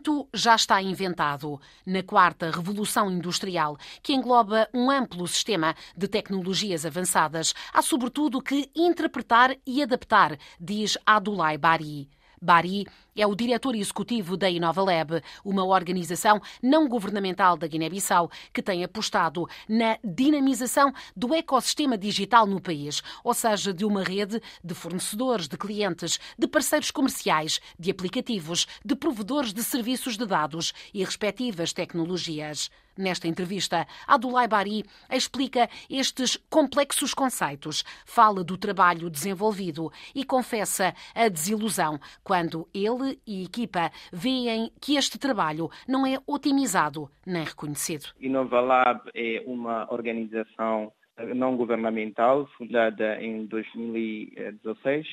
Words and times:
quinto 0.00 0.26
já 0.32 0.54
está 0.54 0.80
inventado. 0.80 1.60
Na 1.84 2.02
quarta 2.02 2.50
revolução 2.50 3.10
industrial, 3.10 3.76
que 4.02 4.14
engloba 4.14 4.66
um 4.72 4.90
amplo 4.90 5.28
sistema 5.28 5.74
de 5.94 6.08
tecnologias 6.08 6.86
avançadas, 6.86 7.54
há 7.72 7.82
sobretudo 7.82 8.40
que 8.40 8.70
interpretar 8.74 9.54
e 9.66 9.82
adaptar, 9.82 10.38
diz 10.58 10.96
Adulai 11.04 11.58
Bari. 11.58 12.08
Bari 12.42 12.86
é 13.14 13.26
o 13.26 13.34
diretor 13.34 13.74
executivo 13.74 14.34
da 14.34 14.48
InovaLab, 14.48 15.22
uma 15.44 15.62
organização 15.62 16.40
não 16.62 16.88
governamental 16.88 17.54
da 17.54 17.66
Guiné-Bissau 17.66 18.30
que 18.50 18.62
tem 18.62 18.82
apostado 18.82 19.46
na 19.68 19.98
dinamização 20.02 20.90
do 21.14 21.34
ecossistema 21.34 21.98
digital 21.98 22.46
no 22.46 22.58
país, 22.58 23.02
ou 23.22 23.34
seja, 23.34 23.74
de 23.74 23.84
uma 23.84 24.02
rede 24.02 24.40
de 24.64 24.74
fornecedores, 24.74 25.48
de 25.48 25.58
clientes, 25.58 26.18
de 26.38 26.48
parceiros 26.48 26.90
comerciais, 26.90 27.60
de 27.78 27.90
aplicativos, 27.90 28.66
de 28.82 28.96
provedores 28.96 29.52
de 29.52 29.62
serviços 29.62 30.16
de 30.16 30.24
dados 30.24 30.72
e 30.94 31.04
respectivas 31.04 31.74
tecnologias. 31.74 32.70
Nesta 32.96 33.28
entrevista, 33.28 33.86
Adulai 34.06 34.48
Bari 34.48 34.84
explica 35.10 35.68
estes 35.88 36.36
complexos 36.50 37.14
conceitos, 37.14 37.84
fala 38.04 38.42
do 38.42 38.56
trabalho 38.58 39.08
desenvolvido 39.08 39.90
e 40.14 40.24
confessa 40.24 40.92
a 41.14 41.28
desilusão 41.28 41.98
quando 42.22 42.68
ele 42.74 43.18
e 43.26 43.44
equipa 43.44 43.90
veem 44.12 44.70
que 44.80 44.96
este 44.96 45.18
trabalho 45.18 45.70
não 45.88 46.06
é 46.06 46.18
otimizado 46.26 47.10
nem 47.26 47.44
reconhecido. 47.44 48.08
InovaLab 48.20 49.10
é 49.14 49.42
uma 49.46 49.92
organização 49.92 50.92
não 51.34 51.56
governamental 51.56 52.46
fundada 52.56 53.22
em 53.22 53.46
2016 53.46 55.06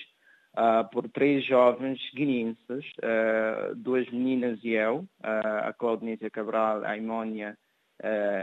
Uh, 0.57 0.89
por 0.89 1.07
três 1.09 1.45
jovens 1.45 1.99
guineenses, 2.15 2.83
uh, 3.03 3.75
duas 3.75 4.09
meninas 4.09 4.59
e 4.63 4.69
eu, 4.69 5.01
uh, 5.23 5.67
a 5.67 5.71
Claudinêsia 5.71 6.31
Cabral, 6.31 6.83
a 6.83 6.97
Imónia 6.97 7.55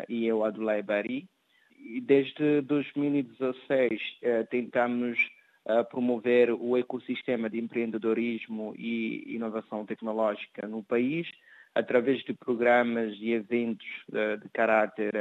e 0.08 0.26
eu, 0.26 0.44
Adulay 0.44 0.82
Bari. 0.82 1.28
E 1.78 2.00
desde 2.00 2.62
2016 2.62 3.92
uh, 3.92 4.46
tentamos 4.50 5.18
uh, 5.66 5.84
promover 5.90 6.50
o 6.50 6.76
ecossistema 6.76 7.50
de 7.50 7.58
empreendedorismo 7.58 8.74
e 8.78 9.34
inovação 9.34 9.84
tecnológica 9.84 10.66
no 10.66 10.82
país, 10.82 11.28
através 11.74 12.22
de 12.24 12.32
programas 12.32 13.14
e 13.20 13.32
eventos 13.32 13.86
de 14.08 14.48
caráter 14.50 15.12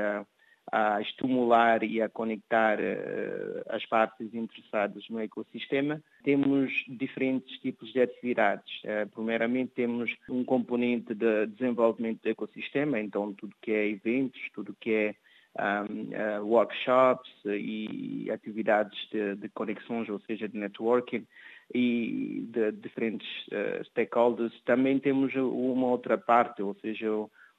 a 0.74 1.00
estimular 1.02 1.84
e 1.84 2.02
a 2.02 2.10
conectar 2.10 2.80
uh, 2.80 3.64
as 3.70 3.86
partes 3.86 4.34
interessadas 4.34 5.08
no 5.08 5.20
ecossistema. 5.20 6.02
Temos 6.24 6.72
diferentes 6.88 7.60
tipos 7.60 7.94
de 7.94 8.02
atividades. 8.02 8.66
Uh, 8.84 9.08
primeiramente, 9.14 9.72
temos 9.76 10.12
um 10.28 10.44
componente 10.44 11.14
de 11.14 11.46
desenvolvimento 11.46 12.24
do 12.24 12.30
ecossistema, 12.30 13.00
então 13.00 13.32
tudo 13.34 13.56
que 13.62 13.72
é 13.72 13.88
eventos, 13.88 14.42
tudo 14.52 14.76
que 14.82 14.92
é 14.92 15.16
um, 15.62 16.42
uh, 16.42 16.44
workshops 16.44 17.30
e 17.46 18.32
atividades 18.32 18.98
de, 19.12 19.36
de, 19.36 19.50
conexões, 19.50 20.10
ou 20.10 20.20
seja, 20.22 20.50
de 20.50 20.58
networking 20.58 21.24
e 21.72 22.48
de 22.50 22.72
diferentes 22.72 23.28
stakeholders. 23.90 24.60
Também 24.66 24.98
temos 24.98 25.36
uma 25.36 25.86
outra 25.86 26.18
parte, 26.18 26.64
ou 26.64 26.74
seja, 26.82 27.08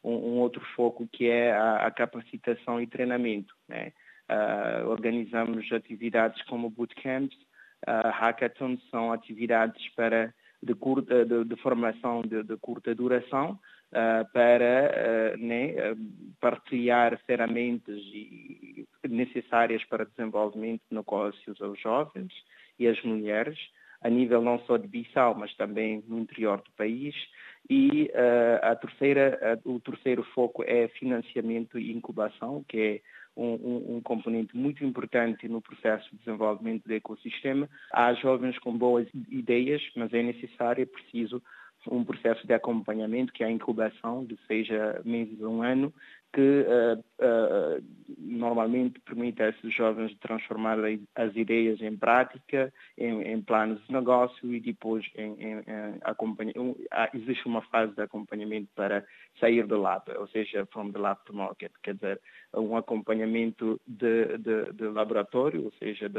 um, 0.05 0.35
um 0.35 0.39
outro 0.39 0.65
foco 0.77 1.09
que 1.11 1.29
é 1.29 1.53
a, 1.53 1.87
a 1.87 1.91
capacitação 1.91 2.81
e 2.81 2.87
treinamento. 2.87 3.55
Né? 3.69 3.93
Uh, 4.31 4.89
organizamos 4.89 5.71
atividades 5.73 6.41
como 6.43 6.71
bootcamps, 6.71 7.37
uh, 7.89 8.11
hackathons, 8.11 8.81
são 8.91 9.13
atividades 9.13 9.89
para 9.97 10.33
de, 10.63 10.75
curta, 10.75 11.25
de, 11.25 11.45
de 11.45 11.57
formação 11.57 12.23
de, 12.23 12.43
de, 12.43 12.57
curta 12.59 12.95
duração 12.95 13.59
uh, 13.91 14.33
para 14.33 15.37
né, 15.37 15.75
partilhar 16.41 17.19
ferramentas 17.27 17.99
e, 17.99 18.87
necessárias 19.07 19.85
para 19.85 20.07
desenvolvimento 20.07 20.83
de 20.89 20.97
negócios 20.97 21.61
aos 21.61 21.79
jovens 21.81 22.33
e 22.79 22.89
às 22.89 23.01
mulheres, 23.03 23.59
a 24.01 24.09
nível 24.09 24.43
não 24.43 24.59
só 24.61 24.77
de 24.77 24.89
Bissau, 24.89 25.35
mas 25.35 25.55
também 25.55 26.03
no 26.07 26.19
interior 26.19 26.63
do 26.63 26.71
país. 26.73 27.15
E 27.69 28.11
uh, 28.13 28.67
a 28.67 28.77
terceira, 28.77 29.61
uh, 29.65 29.75
o 29.75 29.81
terceiro 29.81 30.23
foco 30.35 30.63
é 30.67 30.89
financiamento 30.89 31.79
e 31.79 31.93
incubação, 31.93 32.65
que 32.69 32.79
é 32.79 33.01
um, 33.37 33.55
um, 33.55 33.97
um, 33.97 34.01
componente 34.01 34.57
muito 34.57 34.85
importante 34.85 35.49
no 35.49 35.61
processo 35.61 36.09
de 36.11 36.19
desenvolvimento 36.19 36.85
do 36.87 36.95
ecossistema. 36.95 37.69
Há 37.93 38.13
jovens 38.15 38.59
com 38.59 38.77
boas 38.77 39.09
ideias, 39.29 39.83
mas 39.97 40.13
é 40.13 40.23
necessário, 40.23 40.83
é 40.83 40.87
preciso 40.87 41.43
um 41.91 42.05
processo 42.05 42.47
de 42.47 42.55
acompanhamento, 42.55 43.33
que 43.33 43.43
é 43.43 43.47
a 43.47 43.51
incubação 43.51 44.25
de 44.25 44.39
seja 44.47 45.01
meses 45.05 45.43
a 45.43 45.49
um 45.49 45.63
ano, 45.63 45.93
que 46.35 46.67
uh, 46.67 46.99
uh, 46.99 47.85
normalmente 48.19 48.99
permite 49.01 49.41
a 49.41 49.51
esses 49.51 49.73
jovens 49.73 50.13
transformar 50.19 50.79
as 51.15 51.37
ideias 51.37 51.81
em 51.81 51.97
prática, 51.97 52.73
em, 52.99 53.23
em 53.23 53.41
planos 53.41 53.81
de 53.87 53.93
negócio 53.93 54.53
e 54.53 54.59
depois 54.59 55.09
em, 55.15 55.33
em, 55.41 55.59
em 55.59 55.99
acompanhamento. 56.03 56.77
Existe 57.15 57.47
uma 57.47 57.63
fase 57.63 57.95
de 57.95 58.03
acompanhamento 58.03 58.69
para 58.75 59.07
sair 59.39 59.65
do 59.65 59.81
lab, 59.81 60.11
ou 60.19 60.27
seja, 60.27 60.67
from 60.73 60.91
the 60.91 60.99
lab 60.99 61.21
to 61.25 61.33
market, 61.33 61.71
quer 61.85 61.95
dizer, 61.95 62.21
um 62.53 62.77
acompanhamento 62.77 63.81
de, 63.87 64.37
de, 64.39 64.73
de 64.73 64.89
laboratório, 64.89 65.67
ou 65.67 65.73
seja, 65.79 66.09
de, 66.09 66.19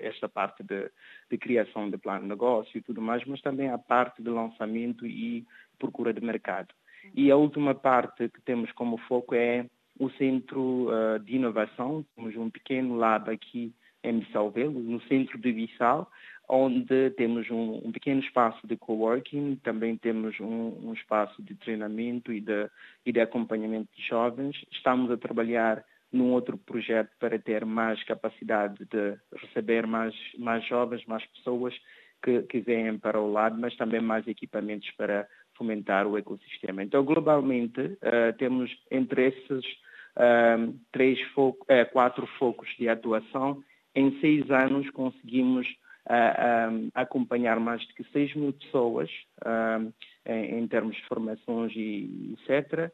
esta 0.00 0.26
parte 0.26 0.62
de, 0.62 0.90
de 1.30 1.36
criação 1.36 1.90
de 1.90 1.98
plano 1.98 2.22
de 2.22 2.28
negócio 2.28 2.78
e 2.78 2.80
tudo 2.80 3.02
mais, 3.02 3.22
mas 3.26 3.42
também 3.42 3.68
a 3.68 3.78
parte 3.78 4.22
de 4.22 4.30
lançamento 4.30 5.06
e 5.06 5.46
procura 5.78 6.14
de 6.14 6.20
mercado. 6.22 6.74
E 7.14 7.30
a 7.30 7.36
última 7.36 7.74
parte 7.74 8.28
que 8.28 8.40
temos 8.42 8.70
como 8.72 8.98
foco 8.98 9.34
é 9.34 9.66
o 9.98 10.10
Centro 10.10 10.88
uh, 10.88 11.18
de 11.18 11.36
Inovação. 11.36 12.04
Temos 12.16 12.36
um 12.36 12.50
pequeno 12.50 12.96
lab 12.96 13.30
aqui 13.30 13.72
em 14.02 14.18
Bissalvelo, 14.20 14.80
no 14.80 15.00
centro 15.02 15.38
de 15.38 15.52
Bissau, 15.52 16.10
onde 16.48 17.10
temos 17.10 17.48
um, 17.50 17.80
um, 17.84 17.92
pequeno 17.92 18.20
espaço 18.20 18.66
de 18.66 18.76
coworking, 18.76 19.56
também 19.62 19.96
temos 19.96 20.38
um, 20.40 20.88
um 20.88 20.92
espaço 20.94 21.42
de 21.42 21.54
treinamento 21.54 22.32
e 22.32 22.40
de, 22.40 22.68
e 23.04 23.12
de 23.12 23.20
acompanhamento 23.20 23.88
de 23.94 24.02
jovens. 24.02 24.56
Estamos 24.72 25.10
a 25.10 25.16
trabalhar 25.16 25.84
num 26.12 26.32
outro 26.32 26.58
projeto 26.58 27.10
para 27.20 27.38
ter 27.38 27.64
mais 27.64 28.02
capacidade 28.04 28.84
de 28.86 29.16
receber 29.36 29.86
mais, 29.86 30.14
mais 30.38 30.66
jovens, 30.66 31.04
mais 31.06 31.24
pessoas 31.26 31.74
que, 32.22 32.42
que 32.42 32.60
vêm 32.60 32.98
para 32.98 33.20
o 33.20 33.30
lado, 33.30 33.58
mas 33.58 33.76
também 33.76 34.00
mais 34.00 34.26
equipamentos 34.26 34.90
para 34.92 35.28
fomentar 35.60 36.06
o 36.06 36.16
ecossistema. 36.16 36.82
Então, 36.82 37.04
globalmente, 37.04 37.80
uh, 37.82 38.32
temos 38.38 38.74
entre 38.90 39.28
esses 39.28 39.64
uh, 40.16 40.74
três 40.90 41.20
foco, 41.32 41.64
uh, 41.64 41.92
quatro 41.92 42.26
focos 42.38 42.66
de 42.78 42.88
atuação, 42.88 43.62
em 43.94 44.18
seis 44.20 44.50
anos 44.50 44.88
conseguimos 44.90 45.68
acompanhar 46.94 47.60
mais 47.60 47.82
de 47.82 47.94
que 47.94 48.02
6 48.10 48.34
mil 48.34 48.52
pessoas 48.54 49.08
em, 50.26 50.58
em, 50.58 50.66
termos 50.66 50.96
de 50.96 51.06
formações 51.06 51.72
e 51.76 52.34
etc. 52.34 52.90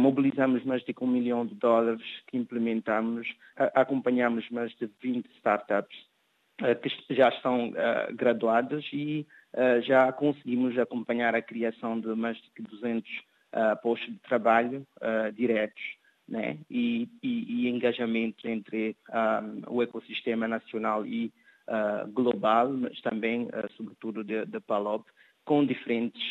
mobilizamos 0.00 0.64
mais 0.64 0.82
de 0.82 0.92
um 1.00 1.06
milhão 1.06 1.46
de 1.46 1.54
dólares 1.54 2.02
que 2.26 2.36
implementamos, 2.36 3.28
acompanhamos 3.74 4.48
mais 4.50 4.72
de 4.76 4.90
20 5.00 5.26
startups 5.36 5.96
que 7.06 7.14
já 7.14 7.28
estão 7.28 7.72
graduadas 8.16 8.84
e 8.92 9.24
já 9.82 10.12
conseguimos 10.12 10.78
acompanhar 10.78 11.34
a 11.34 11.42
criação 11.42 11.98
de 11.98 12.08
mais 12.08 12.36
de 12.36 12.62
200 12.62 13.10
uh, 13.10 13.22
eh, 13.52 13.74
postos 13.76 14.12
de 14.12 14.20
trabalho 14.20 14.86
uh, 15.00 15.32
diretos 15.32 15.82
né? 16.28 16.58
e, 16.70 17.08
e, 17.22 17.64
e 17.64 17.68
engajamento 17.68 18.46
entre 18.46 18.96
um, 19.10 19.76
o 19.76 19.82
ecossistema 19.82 20.46
nacional 20.46 21.06
e 21.06 21.32
global, 22.14 22.72
mas 22.72 22.98
também, 23.02 23.46
sobretudo, 23.76 24.24
de, 24.24 24.46
de 24.46 24.58
PALOP, 24.58 25.04
com 25.44 25.66
diferentes, 25.66 26.22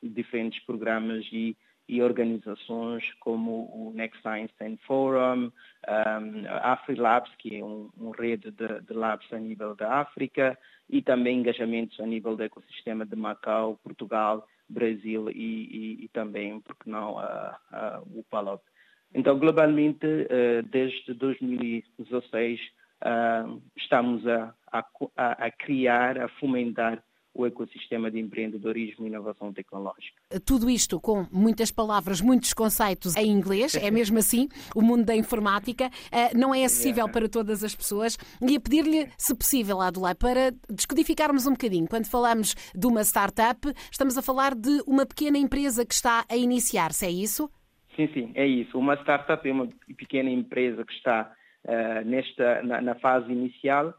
diferentes 0.00 0.64
programas 0.64 1.26
e 1.32 1.56
e 1.88 2.02
organizações 2.02 3.12
como 3.20 3.70
o 3.72 3.92
Next 3.94 4.20
Science 4.20 4.52
Forum, 4.86 5.50
um, 5.88 6.48
a 6.48 6.72
AfriLabs, 6.72 7.30
que 7.38 7.56
é 7.56 7.64
um, 7.64 7.90
um 7.98 8.10
rede 8.10 8.50
de, 8.50 8.80
de, 8.80 8.92
labs 8.92 9.32
a 9.32 9.38
nível 9.38 9.74
da 9.76 10.00
África, 10.00 10.58
e 10.90 11.00
também 11.00 11.38
engajamentos 11.38 11.98
a 12.00 12.06
nível 12.06 12.36
do 12.36 12.42
ecossistema 12.42 13.06
de 13.06 13.14
Macau, 13.14 13.78
Portugal, 13.82 14.46
Brasil 14.68 15.30
e, 15.30 15.34
e, 15.34 16.04
e 16.04 16.08
também, 16.08 16.60
porque 16.60 16.90
não, 16.90 17.16
o 18.14 18.24
PALOP. 18.30 18.62
Então, 19.14 19.38
globalmente, 19.38 20.06
uh, 20.06 20.62
desde 20.68 21.14
2016, 21.14 22.60
estamos 23.76 24.26
a, 24.26 24.54
a, 24.72 24.84
a 25.16 25.50
criar, 25.50 26.18
a 26.18 26.28
fomentar 26.28 27.02
o 27.36 27.46
ecossistema 27.46 28.10
de 28.10 28.18
empreendedorismo 28.18 29.04
e 29.04 29.08
inovação 29.08 29.52
tecnológica. 29.52 30.16
Tudo 30.44 30.70
isto 30.70 31.00
com 31.00 31.26
muitas 31.30 31.70
palavras, 31.70 32.20
muitos 32.20 32.54
conceitos 32.54 33.14
em 33.16 33.28
inglês, 33.28 33.74
é 33.74 33.90
mesmo 33.90 34.18
assim, 34.18 34.48
o 34.74 34.80
mundo 34.80 35.04
da 35.04 35.14
informática 35.14 35.90
eh, 36.10 36.34
não 36.34 36.54
é 36.54 36.64
acessível 36.64 37.08
para 37.08 37.28
todas 37.28 37.62
as 37.62 37.74
pessoas. 37.74 38.16
E 38.40 38.56
a 38.56 38.60
pedir-lhe, 38.60 39.08
se 39.18 39.34
possível, 39.36 39.80
Adulai, 39.80 40.14
para 40.14 40.52
descodificarmos 40.70 41.46
um 41.46 41.52
bocadinho, 41.52 41.86
quando 41.86 42.06
falamos 42.06 42.54
de 42.74 42.86
uma 42.86 43.02
startup, 43.02 43.60
estamos 43.90 44.16
a 44.16 44.22
falar 44.22 44.54
de 44.54 44.82
uma 44.86 45.04
pequena 45.04 45.38
empresa 45.38 45.84
que 45.84 45.94
está 45.94 46.24
a 46.30 46.36
iniciar-se, 46.36 47.04
é 47.04 47.10
isso? 47.10 47.50
Sim, 47.96 48.08
sim, 48.12 48.32
é 48.34 48.46
isso. 48.46 48.78
Uma 48.78 48.94
startup 48.96 49.48
é 49.48 49.52
uma 49.52 49.68
pequena 49.96 50.30
empresa 50.30 50.84
que 50.84 50.92
está 50.92 51.32
uh, 51.64 52.08
nesta, 52.08 52.62
na, 52.62 52.80
na, 52.80 52.94
fase 52.96 53.32
inicial, 53.32 53.94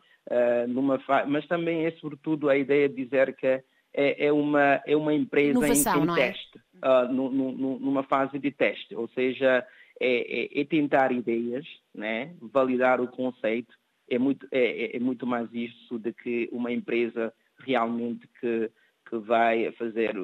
numa 0.68 1.00
fa 1.00 1.26
mas 1.26 1.48
também 1.48 1.86
é 1.86 1.92
sobretudo 1.92 2.50
a 2.50 2.58
ideia 2.58 2.90
de 2.90 3.04
dizer 3.04 3.36
que 3.36 3.64
é, 3.98 4.28
é 4.28 4.32
uma, 4.32 4.82
é 4.86 4.96
uma 4.96 5.14
empresa 5.14 5.58
Inovação, 5.58 6.04
em, 6.04 6.08
em 6.08 6.12
é? 6.12 6.16
teste, 6.16 6.58
uh, 6.84 7.12
no, 7.12 7.32
no, 7.32 7.80
numa 7.80 8.04
fase 8.04 8.38
de 8.38 8.52
teste, 8.52 8.96
ou 8.96 9.08
seja, 9.10 9.66
é, 10.00 10.60
é, 10.60 10.62
é, 10.62 10.66
tentar 10.66 11.12
ideias, 11.12 11.66
né? 11.94 12.36
validar 12.40 13.02
o 13.02 13.08
conceito, 13.08 13.74
é 14.08 14.20
muito, 14.20 14.48
é, 14.52 14.86
é, 14.86 14.98
é 14.98 15.00
muito 15.00 15.26
mais 15.26 15.52
isso 15.52 15.98
do 15.98 16.14
que 16.14 16.48
uma 16.52 16.72
empresa 16.72 17.34
realmente 17.60 18.28
que, 18.40 18.72
que 19.10 19.18
vai 19.18 19.72
fazer 19.74 20.16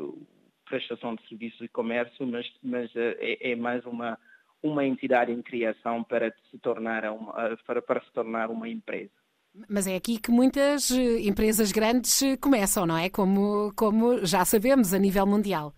prestação 0.66 1.16
de 1.16 1.28
serviço 1.28 1.66
e 1.66 1.68
comércio, 1.68 2.26
mas, 2.28 2.48
mas 2.62 2.96
é, 2.96 3.52
é, 3.52 3.56
mais 3.56 3.84
uma, 3.86 4.20
uma 4.62 4.86
entidade 4.86 5.32
em 5.32 5.42
criação 5.42 6.04
para 6.04 6.32
se 6.52 6.60
tornar 6.60 7.12
uma, 7.12 7.58
para, 7.66 7.82
para 7.82 8.02
se 8.02 8.14
tornar 8.14 8.52
uma 8.52 8.70
empresa. 8.70 9.23
Mas 9.70 9.86
é 9.86 9.96
aqui 9.96 10.20
que 10.20 10.32
muitas 10.32 10.90
eh, 10.90 11.22
empresas 11.22 11.72
grandes 11.72 12.22
eh, 12.24 12.38
começam, 12.38 12.86
não 12.86 12.98
é? 12.98 13.10
Como, 13.10 13.72
como 13.76 14.26
já 14.26 14.44
sabemos 14.44 14.94
a 14.94 15.00
nível 15.00 15.28
mundial. 15.28 15.74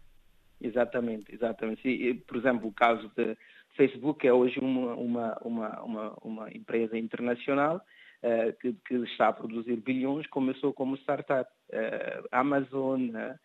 Exatamente, 0.62 1.34
exatamente. 1.34 2.24
Por 2.26 2.38
exemplo, 2.38 2.70
o 2.70 2.72
caso 2.72 3.12
de 3.18 3.38
Facebook 3.76 4.26
é 4.26 4.34
hoje 4.34 4.60
uma, 4.60 4.96
uma, 4.96 5.38
uma, 5.44 5.82
uma, 5.82 6.18
uma 6.22 6.50
empresa 6.54 6.98
internacional 6.98 7.82
uh, 8.24 8.54
que, 8.60 8.74
que, 8.88 8.96
está 9.04 9.28
a 9.28 9.34
produzir 9.34 9.76
bilhões, 9.76 10.26
começou 10.28 10.74
como 10.74 10.96
startup. 10.98 11.50
Uh, 11.70 12.28
Amazon, 12.32 13.10
uh, 13.10 13.38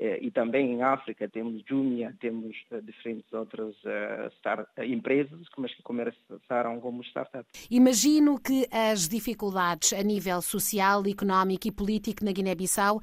e 0.00 0.30
também 0.30 0.74
em 0.74 0.82
África 0.82 1.28
temos 1.28 1.62
Jumia, 1.68 2.14
temos 2.20 2.56
eh, 2.70 2.80
diferentes 2.80 3.32
outras 3.32 3.74
uh, 3.84 4.28
start, 4.36 4.68
empresas 4.78 5.48
que 5.48 5.82
começaram 5.82 6.80
como 6.80 7.02
startups. 7.02 7.66
Imagino 7.68 8.38
que 8.38 8.68
as 8.70 9.08
dificuldades 9.08 9.92
a 9.92 10.02
nível 10.02 10.40
social, 10.40 11.02
económico 11.06 11.66
e 11.66 11.72
político 11.72 12.24
na 12.24 12.32
Guiné-Bissau 12.32 13.00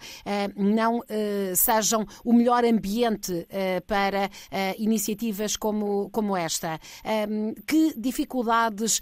não 0.55 1.01
sejam 1.53 2.05
o 2.23 2.33
melhor 2.33 2.63
ambiente 2.63 3.47
para 3.87 4.29
iniciativas 4.77 5.55
como, 5.55 6.09
como 6.11 6.35
esta. 6.35 6.79
que 7.67 7.93
dificuldades 7.99 9.01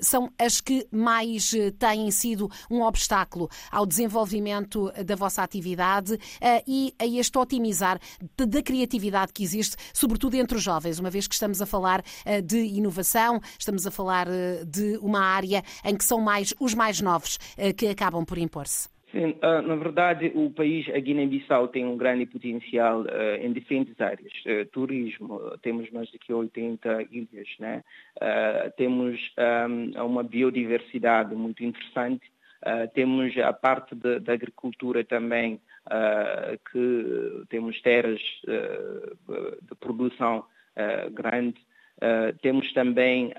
são 0.00 0.30
as 0.38 0.60
que 0.60 0.86
mais 0.90 1.50
têm 1.78 2.10
sido 2.10 2.48
um 2.70 2.82
obstáculo 2.82 3.48
ao 3.70 3.86
desenvolvimento 3.86 4.90
da 5.04 5.16
vossa 5.16 5.42
atividade 5.42 6.18
e 6.66 6.94
a 6.98 7.06
este 7.06 7.33
otimizar 7.38 7.98
da 8.36 8.62
criatividade 8.62 9.32
que 9.32 9.42
existe, 9.42 9.76
sobretudo 9.92 10.36
entre 10.36 10.56
os 10.56 10.62
jovens, 10.62 10.98
uma 10.98 11.10
vez 11.10 11.26
que 11.26 11.34
estamos 11.34 11.60
a 11.60 11.66
falar 11.66 12.02
eh, 12.24 12.40
de 12.40 12.58
inovação, 12.58 13.40
estamos 13.58 13.86
a 13.86 13.90
falar 13.90 14.26
eh, 14.28 14.64
de 14.64 14.98
uma 14.98 15.20
área 15.20 15.62
em 15.84 15.96
que 15.96 16.04
são 16.04 16.20
mais 16.20 16.54
os 16.60 16.74
mais 16.74 17.00
novos 17.00 17.38
eh, 17.56 17.72
que 17.72 17.86
acabam 17.86 18.24
por 18.24 18.38
impor-se. 18.38 18.88
Sim, 19.12 19.36
na 19.40 19.76
verdade, 19.76 20.32
o 20.34 20.50
país, 20.50 20.88
a 20.88 20.98
Guiné-Bissau, 20.98 21.68
tem 21.68 21.86
um 21.86 21.96
grande 21.96 22.26
potencial 22.26 23.04
em 23.40 23.52
diferentes 23.52 23.94
áreas. 24.00 24.32
Turismo, 24.72 25.40
temos 25.62 25.88
mais 25.92 26.08
de 26.08 26.18
80 26.34 27.02
ilhas, 27.12 27.46
né? 27.60 27.84
Uh, 28.16 28.72
temos 28.76 29.20
um, 29.68 30.04
uma 30.04 30.24
biodiversidade 30.24 31.32
muito 31.32 31.62
interessante, 31.62 32.24
temos 32.94 33.36
a 33.38 33.52
parte 33.52 33.94
da 33.94 34.32
agricultura 34.32 35.04
também 35.04 35.60
uh, 35.86 36.58
que 36.70 37.44
temos 37.48 37.80
terras 37.82 38.20
uh, 38.44 39.16
de 39.62 39.74
produção 39.78 40.44
grande, 41.12 41.54
temos 42.42 42.72
também 42.72 43.32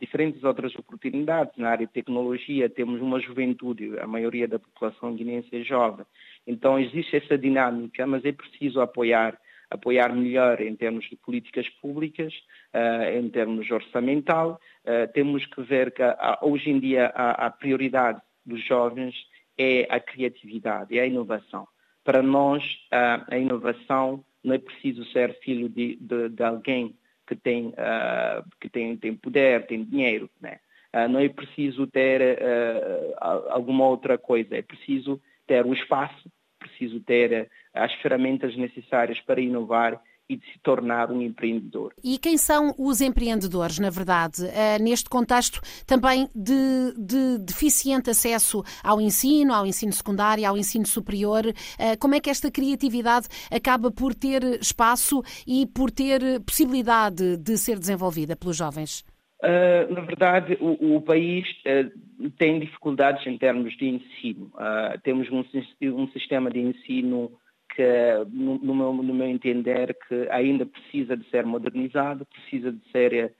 diferentes 0.00 0.42
outras 0.42 0.74
oportunidades 0.74 1.56
na 1.56 1.70
área 1.70 1.86
de 1.86 1.92
tecnologia, 1.92 2.68
temos 2.68 3.00
uma 3.00 3.20
juventude, 3.20 3.96
a 4.00 4.08
maioria 4.08 4.48
da 4.48 4.58
população 4.58 5.14
guinense 5.14 5.48
é 5.54 5.62
jovem. 5.62 6.04
Então 6.44 6.80
existe 6.80 7.14
essa 7.14 7.38
dinâmica, 7.38 8.04
mas 8.08 8.24
é 8.24 8.32
preciso 8.32 8.80
apoiar 8.80 9.38
apoiar 9.70 10.14
melhor 10.14 10.60
em 10.60 10.74
termos 10.74 11.08
de 11.08 11.16
políticas 11.16 11.68
públicas, 11.80 12.34
uh, 12.74 13.18
em 13.18 13.28
termos 13.30 13.70
orçamental. 13.70 14.60
Uh, 14.84 15.10
temos 15.12 15.46
que 15.46 15.62
ver 15.62 15.92
que 15.92 16.02
hoje 16.42 16.70
em 16.70 16.80
dia 16.80 17.06
a, 17.14 17.50
prioridade 17.50 18.20
dos 18.44 18.62
jovens 18.66 19.14
é 19.56 19.86
a 19.88 20.00
criatividade, 20.00 20.98
é 20.98 21.02
a 21.02 21.06
inovação. 21.06 21.68
Para 22.02 22.22
nós, 22.22 22.64
a 22.90 23.36
inovação 23.36 24.24
não 24.42 24.54
é 24.54 24.58
preciso 24.58 25.04
ser 25.12 25.38
filho 25.40 25.68
de, 25.68 25.96
de, 25.96 26.30
de 26.30 26.42
alguém 26.42 26.96
que 27.30 27.36
tem, 27.36 27.68
uh, 27.68 28.44
que 28.60 28.68
tem, 28.68 28.96
tem 28.96 29.14
poder, 29.14 29.66
tem 29.66 29.84
dinheiro. 29.84 30.28
Né? 30.40 30.58
Uh, 30.92 31.08
não 31.08 31.20
é 31.20 31.28
preciso 31.28 31.86
ter 31.86 32.20
uh, 32.20 33.14
alguma 33.50 33.86
outra 33.86 34.18
coisa, 34.18 34.56
é 34.56 34.62
preciso 34.62 35.20
ter 35.46 35.64
o 35.64 35.72
espaço, 35.72 36.28
preciso 36.60 37.00
ter 37.00 37.50
as 37.74 37.92
ferramentas 37.94 38.56
necessárias 38.56 39.18
para 39.20 39.40
inovar 39.40 40.00
e 40.30 40.36
de 40.36 40.46
se 40.52 40.60
tornar 40.62 41.10
um 41.10 41.20
empreendedor. 41.20 41.92
E 42.04 42.16
quem 42.16 42.38
são 42.38 42.72
os 42.78 43.00
empreendedores, 43.00 43.80
na 43.80 43.90
verdade, 43.90 44.44
uh, 44.44 44.80
neste 44.80 45.10
contexto 45.10 45.60
também 45.84 46.28
de, 46.32 46.94
de, 46.96 47.38
deficiente 47.38 48.10
acesso 48.10 48.62
ao 48.80 49.00
ensino, 49.00 49.52
ao 49.52 49.66
ensino 49.66 49.92
secundário, 49.92 50.48
ao 50.48 50.56
ensino 50.56 50.86
superior? 50.86 51.44
Uh, 51.46 51.98
como 51.98 52.14
é 52.14 52.20
que 52.20 52.30
esta 52.30 52.48
criatividade 52.48 53.26
acaba 53.50 53.90
por 53.90 54.14
ter 54.14 54.44
espaço 54.60 55.20
e 55.44 55.66
por 55.66 55.90
ter 55.90 56.40
possibilidade 56.42 57.36
de 57.36 57.58
ser 57.58 57.76
desenvolvida 57.76 58.36
pelos 58.36 58.56
jovens? 58.56 59.04
Uh, 59.42 59.92
na 59.94 60.02
verdade, 60.02 60.58
o, 60.60 60.96
o 60.96 61.00
país 61.00 61.48
uh, 61.64 62.30
tem 62.36 62.60
dificuldades 62.60 63.26
em 63.26 63.38
termos 63.38 63.74
de 63.74 63.88
ensino. 63.88 64.52
Uh, 64.54 65.00
temos 65.02 65.30
um, 65.30 65.42
um, 65.82 66.08
sistema 66.08 66.50
de 66.50 66.60
ensino 66.60 67.32
que, 67.74 67.82
no, 68.30 68.58
no, 68.58 68.74
meu, 68.74 68.92
no, 68.92 69.14
meu, 69.14 69.26
entender, 69.26 69.96
que 70.06 70.28
ainda 70.30 70.66
precisa 70.66 71.16
de 71.16 71.26
ser 71.30 71.46
modernizado, 71.46 72.26
precisa 72.26 72.70
de 72.70 72.80
ser, 72.90 73.32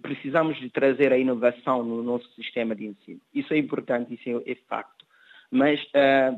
precisamos 0.00 0.58
de 0.60 0.70
trazer 0.70 1.12
a 1.12 1.18
inovação 1.18 1.82
no 1.82 2.02
nosso 2.04 2.32
sistema 2.34 2.74
de 2.74 2.86
ensino. 2.86 3.20
Isso 3.34 3.52
é 3.52 3.58
importante, 3.58 4.14
isso 4.14 4.42
é, 4.46 4.52
é 4.52 4.54
facto. 4.68 5.04
Mas 5.50 5.84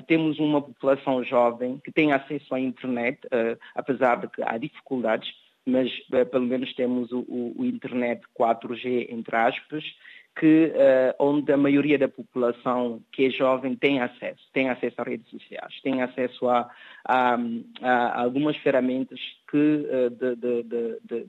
temos 0.09 0.38
uma 0.38 0.62
população 0.62 1.23
jovem 1.23 1.79
que 1.85 1.93
tem 1.93 2.12
acesso 2.12 2.55
à 2.55 2.59
internet, 2.59 3.20
apesar 3.75 4.17
de 4.17 4.29
que 4.29 4.43
há 4.43 4.56
dificuldades, 4.56 5.29
mas 5.67 5.91
pelo 6.31 6.47
menos 6.47 6.75
temos 6.75 7.11
o, 7.13 7.21
o, 7.21 7.55
o 7.61 7.65
internet 7.65 8.23
4G, 8.39 9.06
entre 9.11 9.37
aspas, 9.37 9.85
que, 10.37 10.73
uh, 10.75 11.15
onde 11.19 11.53
a 11.53 11.56
maioria 11.56 11.99
da 11.99 12.09
população 12.09 13.01
que 13.13 13.27
é 13.27 13.31
jovem 13.31 13.77
tem 13.77 14.01
acesso, 14.01 14.43
tem 14.53 14.69
acesso 14.69 15.01
a 15.01 15.05
redes 15.05 15.29
sociais, 15.29 15.81
tem 15.83 16.03
acesso 16.03 16.49
a, 16.49 16.69
a, 17.05 17.39
a 17.83 18.21
algumas 18.21 18.56
ferramentas 18.56 19.21
que, 19.49 19.56
uh, 19.56 20.11
de, 20.11 20.37
de, 20.37 20.63
de, 21.05 21.27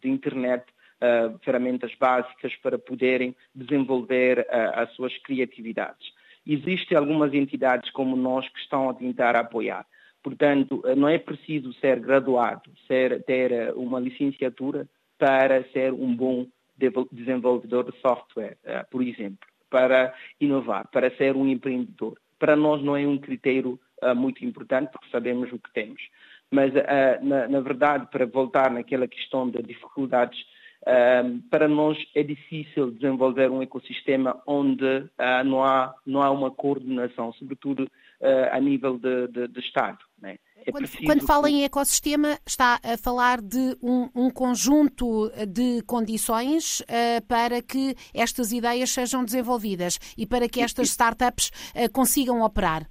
de, 0.00 0.08
internet, 0.08 0.64
uh, 1.00 1.38
ferramentas 1.44 1.94
básicas 1.94 2.54
para 2.56 2.78
poderem 2.78 3.36
desenvolver 3.54 4.46
as 4.50 4.90
suas 4.94 5.16
criatividades. 5.18 6.12
Existem 6.46 6.98
algumas 6.98 7.32
entidades 7.32 7.90
como 7.90 8.16
nós 8.16 8.48
que 8.48 8.58
estão 8.58 8.88
a 8.90 8.94
tentar 8.94 9.36
apoiar. 9.36 9.86
Portanto, 10.22 10.82
não 10.96 11.08
é 11.08 11.18
preciso 11.18 11.72
ser 11.74 11.98
graduado, 12.00 12.70
ser, 12.86 13.22
ter 13.24 13.72
uma 13.74 13.98
licenciatura 13.98 14.88
para 15.18 15.64
ser 15.70 15.92
um 15.92 16.14
bom 16.14 16.46
desenvolvedor 17.12 17.90
de 17.90 17.98
software, 18.00 18.56
uh, 18.64 18.88
por 18.90 19.02
exemplo, 19.02 19.46
para 19.68 20.14
inovar, 20.40 20.88
para 20.90 21.14
ser 21.16 21.36
um 21.36 21.46
empreendedor. 21.46 22.18
Para 22.38 22.56
nós 22.56 22.82
não 22.82 22.96
é 22.96 23.06
um 23.06 23.18
critério 23.18 23.78
muito 24.16 24.44
importante, 24.44 24.90
porque 24.90 25.10
sabemos 25.10 25.52
o 25.52 25.58
que 25.58 25.72
temos. 25.72 26.00
Mas, 26.50 26.72
na, 27.22 27.60
verdade, 27.60 28.08
para 28.10 28.26
voltar 28.26 28.70
naquela 28.70 29.06
questão 29.06 29.48
das 29.48 29.64
dificuldades, 29.64 30.38
para 31.50 31.68
nós 31.68 31.98
é 32.14 32.22
difícil 32.22 32.90
desenvolver 32.90 33.50
um 33.50 33.62
ecossistema 33.62 34.40
onde 34.46 35.04
não, 35.44 35.62
há, 35.62 35.94
não 36.06 36.22
há 36.22 36.30
uma 36.30 36.50
coordenação, 36.50 37.32
sobretudo 37.34 37.86
a 38.52 38.60
nível 38.60 38.98
de, 38.98 39.28
de, 39.28 39.48
de 39.48 39.60
Estado. 39.60 39.98
Né? 40.20 40.36
É 40.66 40.70
quando, 40.70 40.88
quando, 41.06 41.26
fala 41.26 41.50
em 41.50 41.64
ecossistema, 41.64 42.38
está 42.46 42.78
a 42.84 42.96
falar 42.98 43.40
de 43.40 43.76
um, 43.82 44.10
um 44.14 44.30
conjunto 44.30 45.30
de 45.48 45.82
condições 45.86 46.80
uh, 46.80 47.26
para 47.26 47.62
que 47.62 47.94
estas 48.14 48.52
ideias 48.52 48.90
sejam 48.90 49.24
desenvolvidas 49.24 49.98
e 50.18 50.26
para 50.26 50.48
que 50.48 50.60
estas 50.60 50.88
startups 50.88 51.50
uh, 51.74 51.90
consigam 51.90 52.42
operar. 52.42 52.86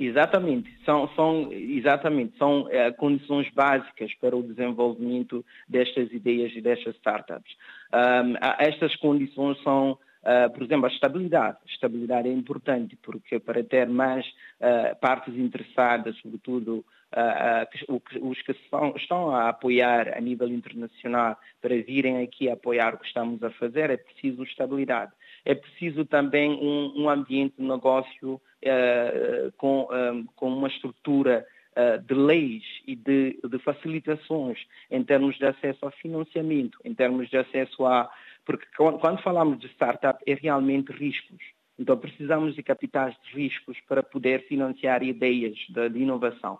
Exatamente, 0.00 0.70
são, 0.84 1.08
são, 1.14 1.52
exatamente, 1.52 2.38
são 2.38 2.66
é, 2.70 2.90
condições 2.90 3.50
básicas 3.50 4.14
para 4.14 4.34
o 4.34 4.42
desenvolvimento 4.42 5.44
destas 5.68 6.10
ideias 6.10 6.52
e 6.56 6.62
destas 6.62 6.94
startups. 6.96 7.54
Um, 7.92 8.34
estas 8.58 8.96
condições 8.96 9.62
são, 9.62 9.98
uh, 10.24 10.50
por 10.52 10.62
exemplo, 10.62 10.86
a 10.86 10.88
estabilidade. 10.88 11.58
A 11.62 11.72
estabilidade 11.72 12.28
é 12.28 12.32
importante 12.32 12.96
porque 13.02 13.38
para 13.38 13.62
ter 13.62 13.88
mais 13.88 14.26
uh, 14.26 14.98
partes 15.00 15.34
interessadas, 15.34 16.16
sobretudo 16.18 16.84
uh, 17.12 18.28
os 18.28 18.40
que 18.42 18.54
são, 18.70 18.94
estão 18.96 19.30
a 19.34 19.50
apoiar 19.50 20.16
a 20.16 20.20
nível 20.20 20.48
internacional 20.48 21.36
para 21.60 21.76
virem 21.82 22.22
aqui 22.22 22.50
apoiar 22.50 22.94
o 22.94 22.98
que 22.98 23.06
estamos 23.06 23.42
a 23.42 23.50
fazer, 23.50 23.90
é 23.90 23.96
preciso 23.96 24.42
estabilidade. 24.42 25.12
É 25.44 25.54
preciso 25.54 26.06
também 26.06 26.50
um, 26.50 27.02
um 27.02 27.10
ambiente 27.10 27.54
de 27.58 27.62
negócio 27.62 28.40
com, 29.58 29.86
com 30.34 30.48
uma 30.48 30.68
estrutura 30.68 31.46
de 32.02 32.14
leis 32.14 32.62
e 32.86 32.96
de, 32.96 33.38
de, 33.44 33.58
facilitações 33.58 34.58
em 34.90 35.04
termos 35.04 35.36
de 35.36 35.44
acesso 35.44 35.84
ao 35.84 35.90
financiamento, 35.90 36.78
em 36.82 36.94
termos 36.94 37.28
de 37.28 37.36
acesso 37.36 37.84
a. 37.84 38.10
Porque 38.44 38.66
quando 38.76 39.22
falamos 39.22 39.58
de 39.58 39.66
startup, 39.68 40.22
é 40.26 40.34
realmente 40.34 40.92
riscos. 40.92 41.40
Então, 41.78 41.96
precisamos 41.96 42.54
de 42.54 42.62
capitais 42.62 43.16
de 43.24 43.36
riscos 43.36 43.76
para 43.88 44.02
poder 44.02 44.46
financiar 44.46 45.02
ideias 45.02 45.56
de, 45.68 45.88
de 45.88 45.98
inovação. 45.98 46.58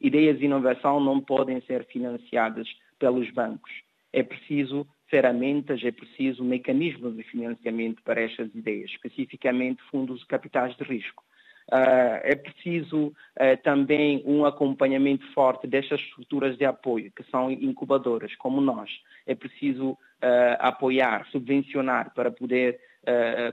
Ideias 0.00 0.38
de 0.38 0.44
inovação 0.44 1.00
não 1.00 1.20
podem 1.20 1.60
ser 1.62 1.86
financiadas 1.86 2.68
pelos 2.98 3.30
bancos. 3.30 3.70
É 4.12 4.22
preciso 4.22 4.86
ferramentas, 5.08 5.82
é 5.84 5.92
preciso 5.92 6.44
mecanismos 6.44 7.16
de 7.16 7.22
financiamento 7.22 8.02
para 8.02 8.20
estas 8.20 8.52
ideias, 8.54 8.90
especificamente 8.90 9.82
fundos 9.90 10.20
de 10.20 10.26
capitais 10.26 10.76
de 10.76 10.84
risco. 10.84 11.22
Uh, 11.68 12.22
é 12.22 12.36
preciso 12.36 13.08
uh, 13.08 13.62
também 13.64 14.22
um 14.24 14.44
acompanhamento 14.44 15.26
forte 15.32 15.66
destas 15.66 16.00
estruturas 16.00 16.56
de 16.56 16.64
apoio, 16.64 17.10
que 17.10 17.24
são 17.24 17.50
incubadoras, 17.50 18.34
como 18.36 18.60
nós. 18.60 18.88
É 19.26 19.34
preciso 19.34 19.98
uh, 20.22 20.56
apoiar, 20.58 21.26
subvencionar 21.30 22.12
para 22.14 22.30
poder 22.30 22.80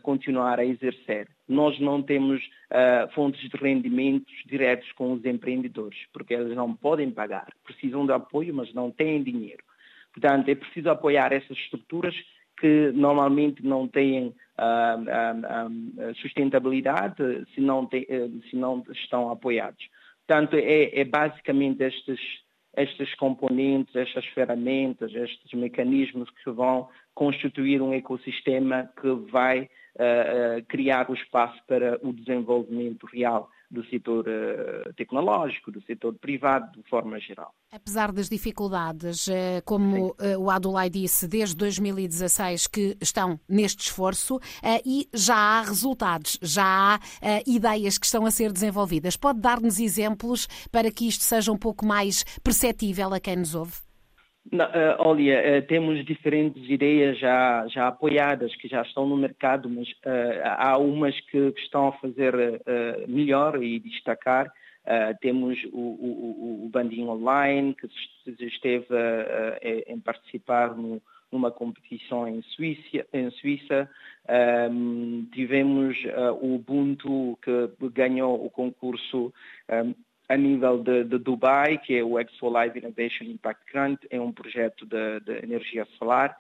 continuar 0.01 0.59
a 0.59 0.65
exercer. 0.65 1.27
Nós 1.47 1.79
não 1.79 2.01
temos 2.01 2.41
fontes 3.13 3.47
de 3.51 3.55
rendimentos 3.55 4.33
diretos 4.47 4.91
com 4.93 5.13
os 5.13 5.23
empreendedores, 5.23 5.95
porque 6.11 6.33
eles 6.33 6.55
não 6.55 6.75
podem 6.75 7.11
pagar. 7.11 7.45
Precisam 7.63 8.03
de 8.03 8.13
apoio, 8.13 8.51
mas 8.51 8.73
não 8.73 8.89
têm 8.89 9.21
dinheiro. 9.21 9.63
Portanto, 10.11 10.49
é 10.49 10.55
preciso 10.55 10.89
apoiar 10.89 11.31
essas 11.31 11.55
estruturas 11.55 12.15
que 12.59 12.91
normalmente 12.93 13.63
não 13.63 13.87
têm 13.87 14.33
ah, 14.57 14.97
ah, 15.07 15.35
ah, 15.45 16.13
sustentabilidade 16.21 17.15
se 17.53 17.59
não, 17.59 17.89
se 17.89 18.55
não 18.55 18.83
estão 18.91 19.29
apoiados. 19.31 19.83
Portanto, 20.25 20.55
é, 20.55 20.99
é 20.99 21.03
basicamente 21.03 21.83
estes, 21.83 22.19
estes 22.75 23.13
componentes, 23.15 23.95
estas 23.95 24.25
ferramentas, 24.27 25.13
estes 25.13 25.53
mecanismos 25.53 26.29
que 26.29 26.49
vão 26.49 26.89
constituir 27.13 27.81
um 27.81 27.93
ecossistema 27.93 28.89
que 28.99 29.09
vai 29.31 29.69
uh, 29.95 30.65
criar 30.67 31.09
o 31.09 31.13
espaço 31.13 31.61
para 31.67 31.99
o 32.01 32.11
desenvolvimento 32.11 33.05
real 33.05 33.49
do 33.73 33.83
setor 33.89 34.25
uh, 34.27 34.93
tecnológico, 34.93 35.71
do 35.71 35.81
setor 35.81 36.13
privado, 36.13 36.79
de 36.79 36.87
forma 36.87 37.19
geral. 37.19 37.51
Apesar 37.71 38.11
das 38.11 38.29
dificuldades, 38.29 39.27
uh, 39.27 39.33
como 39.65 40.09
uh, 40.09 40.37
o 40.37 40.49
Adulai 40.51 40.91
disse, 40.91 41.27
desde 41.27 41.55
2016 41.55 42.67
que 42.67 42.95
estão 43.01 43.39
neste 43.49 43.81
esforço 43.81 44.39
e 44.85 45.09
já 45.13 45.35
há 45.35 45.61
resultados, 45.63 46.37
já 46.41 46.95
há 46.95 46.99
ideias 47.47 47.97
que 47.97 48.05
estão 48.05 48.25
a 48.25 48.31
ser 48.31 48.51
desenvolvidas. 48.51 49.17
Pode 49.17 49.39
dar-nos 49.39 49.79
exemplos 49.79 50.47
para 50.71 50.91
que 50.91 51.07
isto 51.07 51.23
seja 51.23 51.51
um 51.51 51.57
pouco 51.57 51.85
mais 51.85 52.23
perceptível 52.43 53.13
a 53.13 53.19
quem 53.19 53.37
nos 53.37 53.55
ouve? 53.55 53.92
Uh, 54.51 54.99
olha, 54.99 55.59
uh, 55.59 55.67
temos 55.67 56.03
diferentes 56.05 56.69
ideias 56.69 57.17
já, 57.17 57.65
já 57.67 57.87
apoiadas, 57.87 58.53
que 58.57 58.67
já 58.67 58.81
estão 58.81 59.07
no 59.07 59.15
mercado, 59.15 59.69
mas 59.69 59.89
uh, 59.89 60.41
há 60.43 60.77
umas 60.77 61.17
que, 61.21 61.53
estão 61.57 61.87
a 61.87 61.91
fazer 61.93 62.33
melhor 63.07 63.63
e 63.63 63.79
destacar. 63.79 64.51
temos 65.21 65.57
o, 65.71 65.79
o, 65.79 66.65
o 66.65 66.69
Bandinho 66.69 67.09
Online, 67.09 67.73
que 67.73 67.87
esteve 68.45 68.87
em 69.87 69.99
participar 69.99 70.75
no, 70.75 71.01
numa 71.31 71.49
competição 71.49 72.27
em 72.27 72.41
Suíça. 72.41 73.07
Em 73.13 73.31
Suíça. 73.31 73.89
Um, 74.69 75.27
tivemos 75.33 75.97
o 76.41 76.55
Ubuntu, 76.55 77.39
que 77.41 77.89
ganhou 77.89 78.45
o 78.45 78.49
concurso 78.49 79.33
um, 79.69 79.93
a 80.33 80.37
nível 80.37 80.79
de, 80.79 81.03
de, 81.03 81.19
Dubai, 81.19 81.77
que 81.77 81.95
é 81.95 82.03
o 82.03 82.19
Expo 82.19 82.49
Live 82.49 82.79
Innovation 82.79 83.25
Impact 83.25 83.61
Grant, 83.71 83.99
é 84.09 84.19
um 84.19 84.31
projeto 84.31 84.83
de, 84.85 85.19
de 85.19 85.43
energia 85.43 85.85
solar. 85.99 86.35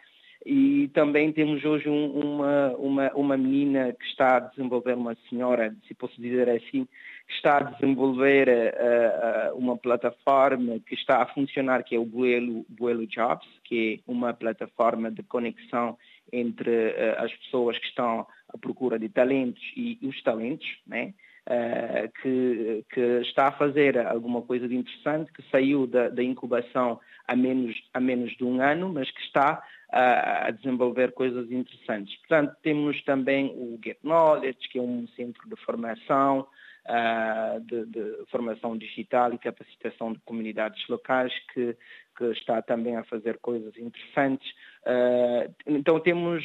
E 0.45 0.89
também 0.93 1.31
temos 1.31 1.63
hoje 1.63 1.87
um, 1.87 2.09
uma, 2.19 2.69
uma, 2.71 3.11
uma 3.13 3.37
menina 3.37 3.93
que 3.93 4.05
está 4.05 4.37
a 4.37 4.39
desenvolver, 4.39 4.95
uma 4.95 5.15
senhora, 5.29 5.73
se 5.87 5.93
posso 5.93 6.19
dizer 6.19 6.49
assim, 6.49 6.87
está 7.29 7.57
a 7.57 7.63
desenvolver 7.63 8.49
uh, 8.49 9.53
uh, 9.53 9.57
uma 9.57 9.77
plataforma 9.77 10.79
que 10.85 10.95
está 10.95 11.21
a 11.21 11.27
funcionar, 11.27 11.83
que 11.83 11.95
é 11.95 11.99
o 11.99 12.05
Buelo, 12.05 12.65
Buelo 12.67 13.07
Jobs, 13.07 13.47
que 13.63 14.01
é 14.05 14.11
uma 14.11 14.33
plataforma 14.33 15.11
de 15.11 15.21
conexão 15.23 15.97
entre 16.31 16.71
uh, 16.71 17.23
as 17.23 17.31
pessoas 17.33 17.77
que 17.77 17.85
estão 17.85 18.27
à 18.49 18.57
procura 18.57 18.97
de 18.97 19.07
talentos 19.07 19.63
e, 19.77 19.99
e 20.01 20.07
os 20.07 20.21
talentos, 20.23 20.67
né? 20.85 21.13
Uh, 21.47 22.11
que, 22.21 22.85
que, 22.93 23.01
está 23.21 23.47
a 23.47 23.51
fazer 23.51 23.97
alguma 23.97 24.41
coisa 24.41 24.67
de 24.67 24.75
interessante, 24.75 25.31
que 25.31 25.43
saiu 25.49 25.87
da, 25.87 26.09
da 26.09 26.23
incubação 26.23 26.99
há 27.27 27.35
menos, 27.35 27.75
há 27.93 27.99
menos 27.99 28.35
de 28.37 28.43
um 28.43 28.61
ano, 28.61 28.89
mas 28.89 29.09
que 29.11 29.21
está 29.21 29.63
uh, 29.89 30.47
a 30.47 30.51
desenvolver 30.51 31.11
coisas 31.13 31.51
interessantes. 31.51 32.15
Portanto, 32.17 32.55
temos 32.61 33.01
também 33.03 33.47
o 33.55 33.79
Get 33.83 33.97
Knowledge, 34.03 34.69
que 34.69 34.79
é 34.79 34.81
um 34.81 35.07
centro 35.15 35.47
de 35.49 35.55
formação, 35.63 36.47
Uh, 36.85 37.61
de, 37.61 37.85
de, 37.85 38.25
formação 38.29 38.77
digital 38.77 39.33
e 39.33 39.37
capacitação 39.37 40.11
de 40.11 40.19
comunidades 40.25 40.85
locais 40.89 41.31
que, 41.53 41.77
que 42.17 42.25
está 42.25 42.61
também 42.61 42.97
a 42.97 43.05
fazer 43.05 43.37
coisas 43.37 43.73
interessantes. 43.77 44.51
Uh, 44.81 45.49
então 45.65 45.97
temos 46.01 46.43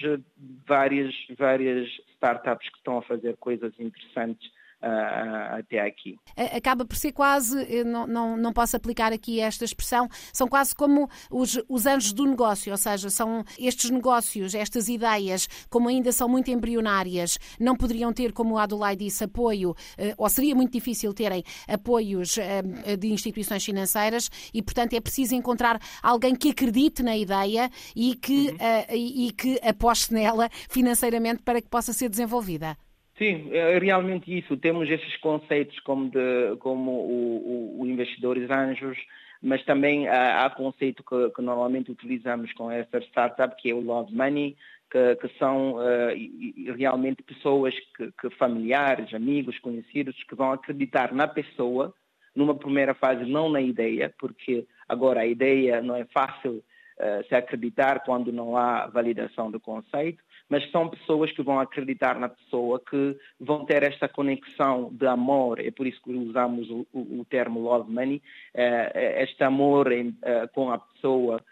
várias, 0.64 1.12
várias 1.36 1.88
startups 2.14 2.68
que 2.68 2.78
estão 2.78 2.98
a 2.98 3.02
fazer 3.02 3.36
coisas 3.38 3.72
interessantes 3.80 4.48
uh, 4.82 5.58
até 5.58 5.80
aqui. 5.80 6.16
Acaba 6.54 6.84
por 6.84 6.96
ser 6.96 7.12
quase, 7.12 7.84
não, 7.84 8.06
não, 8.06 8.36
não 8.36 8.52
posso 8.52 8.76
aplicar 8.76 9.12
aqui 9.12 9.40
esta 9.40 9.64
expressão, 9.64 10.08
são 10.32 10.48
quase 10.48 10.74
como 10.74 11.08
os, 11.30 11.60
os 11.68 11.86
anjos 11.86 12.12
do 12.12 12.26
negócio, 12.26 12.72
ou 12.72 12.78
seja, 12.78 13.10
são 13.10 13.44
estes 13.58 13.90
negócios, 13.90 14.54
estas 14.54 14.88
ideias, 14.88 15.48
como 15.68 15.88
ainda 15.88 16.12
são 16.12 16.28
muito 16.28 16.50
embrionárias, 16.50 17.38
não 17.58 17.76
poderiam 17.76 18.12
ter, 18.12 18.32
como 18.32 18.54
o 18.54 18.58
Adulai 18.58 18.96
disse, 18.96 19.24
apoio, 19.24 19.74
eh, 19.96 20.14
ou 20.16 20.28
seria 20.28 20.54
muito 20.54 20.72
difícil 20.72 21.12
terem 21.12 21.42
apoios 21.66 22.38
eh, 22.38 22.96
de 22.96 23.08
instituições 23.08 23.64
financeiras 23.64 24.30
e, 24.52 24.62
portanto, 24.62 24.94
é 24.94 25.00
preciso 25.00 25.34
encontrar 25.34 25.80
alguém 26.02 26.34
que 26.34 26.50
acredite 26.50 27.02
na 27.02 27.16
ideia 27.16 27.70
e 27.94 28.14
que, 28.14 28.48
uhum. 28.48 28.54
uh, 28.54 28.94
e 28.94 29.32
que 29.32 29.60
aposte 29.62 30.12
nela 30.12 30.48
financeiramente 30.68 31.42
para 31.42 31.60
que 31.60 31.68
possa 31.68 31.92
ser 31.92 32.08
desenvolvida. 32.08 32.76
Sim, 33.18 33.50
é 33.52 33.76
realmente 33.78 34.36
isso. 34.36 34.56
Temos 34.56 34.88
esses 34.88 35.16
conceitos 35.16 35.78
como, 35.80 36.08
de, 36.08 36.56
como 36.60 36.92
o, 36.92 37.76
o, 37.76 37.82
o 37.82 37.86
investidores 37.86 38.48
anjos, 38.48 38.96
mas 39.42 39.64
também 39.64 40.06
há, 40.08 40.44
há 40.44 40.50
conceito 40.50 41.02
que, 41.02 41.30
que, 41.30 41.42
normalmente 41.42 41.90
utilizamos 41.90 42.52
com 42.52 42.70
essa 42.70 42.98
startup, 42.98 43.60
que 43.60 43.70
é 43.70 43.74
o 43.74 43.80
Love 43.80 44.14
Money, 44.14 44.56
que, 44.88 45.16
que 45.16 45.28
são 45.36 45.74
uh, 45.74 46.74
realmente 46.76 47.22
pessoas, 47.24 47.74
que, 47.96 48.12
que, 48.20 48.30
familiares, 48.36 49.12
amigos, 49.12 49.58
conhecidos, 49.58 50.14
que 50.22 50.36
vão 50.36 50.52
acreditar 50.52 51.12
na 51.12 51.26
pessoa, 51.26 51.92
numa 52.36 52.54
primeira 52.54 52.94
fase 52.94 53.24
não 53.24 53.50
na 53.50 53.60
ideia, 53.60 54.14
porque 54.16 54.64
agora 54.88 55.20
a 55.20 55.26
ideia 55.26 55.82
não 55.82 55.96
é 55.96 56.04
fácil 56.04 56.52
uh, 56.52 57.28
se 57.28 57.34
acreditar 57.34 58.04
quando 58.04 58.32
não 58.32 58.56
há 58.56 58.86
validação 58.86 59.50
do 59.50 59.58
conceito, 59.58 60.22
mas 60.48 60.68
são 60.70 60.88
pessoas 60.88 61.30
que 61.32 61.42
vão 61.42 61.60
acreditar 61.60 62.18
na 62.18 62.28
pessoa, 62.28 62.80
que 62.80 63.16
vão 63.38 63.64
ter 63.64 63.82
esta 63.82 64.08
conexão 64.08 64.90
de 64.92 65.06
amor, 65.06 65.60
é 65.60 65.70
por 65.70 65.86
isso 65.86 66.00
que 66.02 66.10
usamos 66.10 66.68
o, 66.70 66.86
o, 66.92 67.24
termo 67.28 67.60
love 67.60 67.90
money, 67.90 68.22
uh, 68.54 68.98
este 69.22 69.44
amor 69.44 69.92
em, 69.92 70.08
uh, 70.08 70.48
com 70.52 70.70
a 70.70 70.78
pessoa 70.78 71.42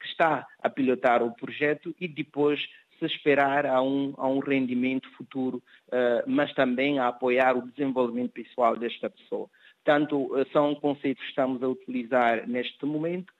que 0.00 0.06
está 0.06 0.46
a 0.62 0.70
pilotar 0.70 1.22
o 1.22 1.30
projeto 1.34 1.94
e 2.00 2.08
depois 2.08 2.58
se 2.98 3.04
esperar 3.04 3.66
a 3.66 3.82
um, 3.82 4.14
a 4.16 4.26
um 4.26 4.38
rendimento 4.38 5.06
futuro, 5.10 5.62
mas 6.26 6.50
também 6.54 6.98
a 6.98 7.08
apoiar 7.08 7.54
o 7.54 7.70
desenvolvimento 7.70 8.32
pessoal 8.32 8.78
desta 8.78 9.10
pessoa. 9.10 9.46
Portanto, 9.84 10.30
são 10.54 10.74
conceitos 10.74 11.22
que 11.22 11.28
estamos 11.28 11.62
a 11.62 11.68
utilizar 11.68 12.48
neste 12.48 12.86
momento, 12.86 13.30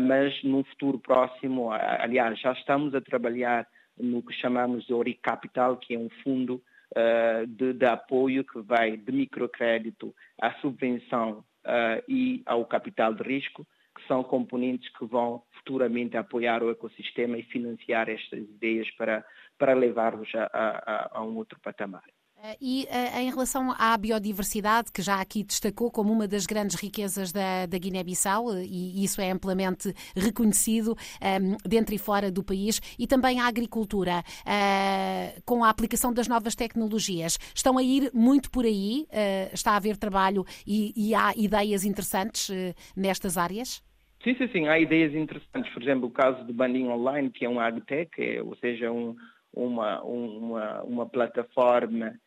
mas 0.00 0.42
num 0.42 0.64
futuro 0.64 0.98
próximo, 0.98 1.70
aliás, 1.70 2.40
já 2.40 2.52
estamos 2.52 2.94
a 2.94 3.00
trabalhar 3.02 3.68
no 3.98 4.22
que 4.22 4.32
chamamos 4.34 4.86
de 4.86 4.94
Ori 4.94 5.14
Capital, 5.14 5.76
que 5.76 5.94
é 5.94 5.98
um 5.98 6.08
fundo 6.22 6.62
uh, 6.92 7.46
de, 7.46 7.72
de, 7.72 7.86
apoio 7.86 8.44
que 8.44 8.60
vai 8.60 8.96
de 8.96 9.12
microcrédito 9.12 10.14
à 10.40 10.52
subvenção 10.54 11.44
uh, 11.64 12.02
e 12.08 12.42
ao 12.46 12.64
capital 12.64 13.14
de 13.14 13.22
risco, 13.22 13.66
que 13.94 14.06
são 14.06 14.22
componentes 14.22 14.88
que 14.96 15.04
vão 15.06 15.42
futuramente 15.52 16.16
apoiar 16.16 16.62
o 16.62 16.70
ecossistema 16.70 17.38
e 17.38 17.42
financiar 17.42 18.08
estas 18.08 18.40
ideias 18.40 18.90
para, 18.92 19.24
para 19.58 19.74
levar-nos 19.74 20.32
a, 20.34 20.50
a, 20.52 21.18
a 21.18 21.24
um 21.24 21.36
outro 21.36 21.58
patamar. 21.60 22.04
Eh, 22.46 22.56
e 22.60 22.84
uh, 22.84 23.18
em 23.20 23.30
relação 23.30 23.74
à 23.76 23.96
biodiversidade, 23.96 24.92
que 24.92 25.02
já 25.02 25.20
aqui 25.20 25.42
destacou 25.42 25.90
como 25.90 26.12
uma 26.12 26.28
das 26.28 26.46
grandes 26.46 26.76
riquezas 26.76 27.32
da, 27.32 27.66
da 27.66 27.78
Guiné-Bissau, 27.78 28.52
eh, 28.52 28.64
e 28.64 29.04
isso 29.04 29.20
é 29.20 29.30
amplamente 29.30 29.92
reconhecido 30.14 30.92
um, 30.92 31.26
ehm, 31.26 31.56
dentro 31.66 31.94
e 31.94 31.98
fora 31.98 32.30
do 32.30 32.44
país, 32.44 32.80
e 32.98 33.06
também 33.06 33.40
a 33.40 33.46
agricultura, 33.46 34.20
uh, 34.20 35.42
com 35.44 35.64
a 35.64 35.70
aplicação 35.70 36.12
das 36.12 36.28
novas 36.28 36.54
tecnologias. 36.54 37.38
Estão 37.54 37.78
a 37.78 37.82
ir 37.82 38.10
muito 38.14 38.50
por 38.50 38.64
aí? 38.64 39.06
Uh, 39.10 39.52
está 39.52 39.72
a 39.72 39.76
haver 39.76 39.96
trabalho 39.96 40.44
e, 40.66 40.92
e 40.96 41.14
há 41.14 41.32
ideias 41.36 41.84
interessantes 41.84 42.50
nestas 42.96 43.36
áreas? 43.36 43.82
Sim, 44.22 44.36
sim, 44.36 44.48
sim. 44.52 44.68
Há 44.68 44.78
ideias 44.78 45.14
interessantes. 45.14 45.72
Por 45.72 45.82
exemplo, 45.82 46.06
o 46.08 46.10
caso 46.10 46.44
do 46.44 46.52
Banding 46.52 46.88
Online, 46.88 47.30
que 47.30 47.44
é 47.44 47.48
um 47.48 47.60
agtech, 47.60 48.10
é, 48.18 48.42
ou 48.42 48.56
seja, 48.56 48.90
um, 48.90 49.16
uma, 49.52 50.02
uma, 50.02 50.82
uma 50.82 51.06
plataforma 51.06 52.08
uh, 52.08 52.25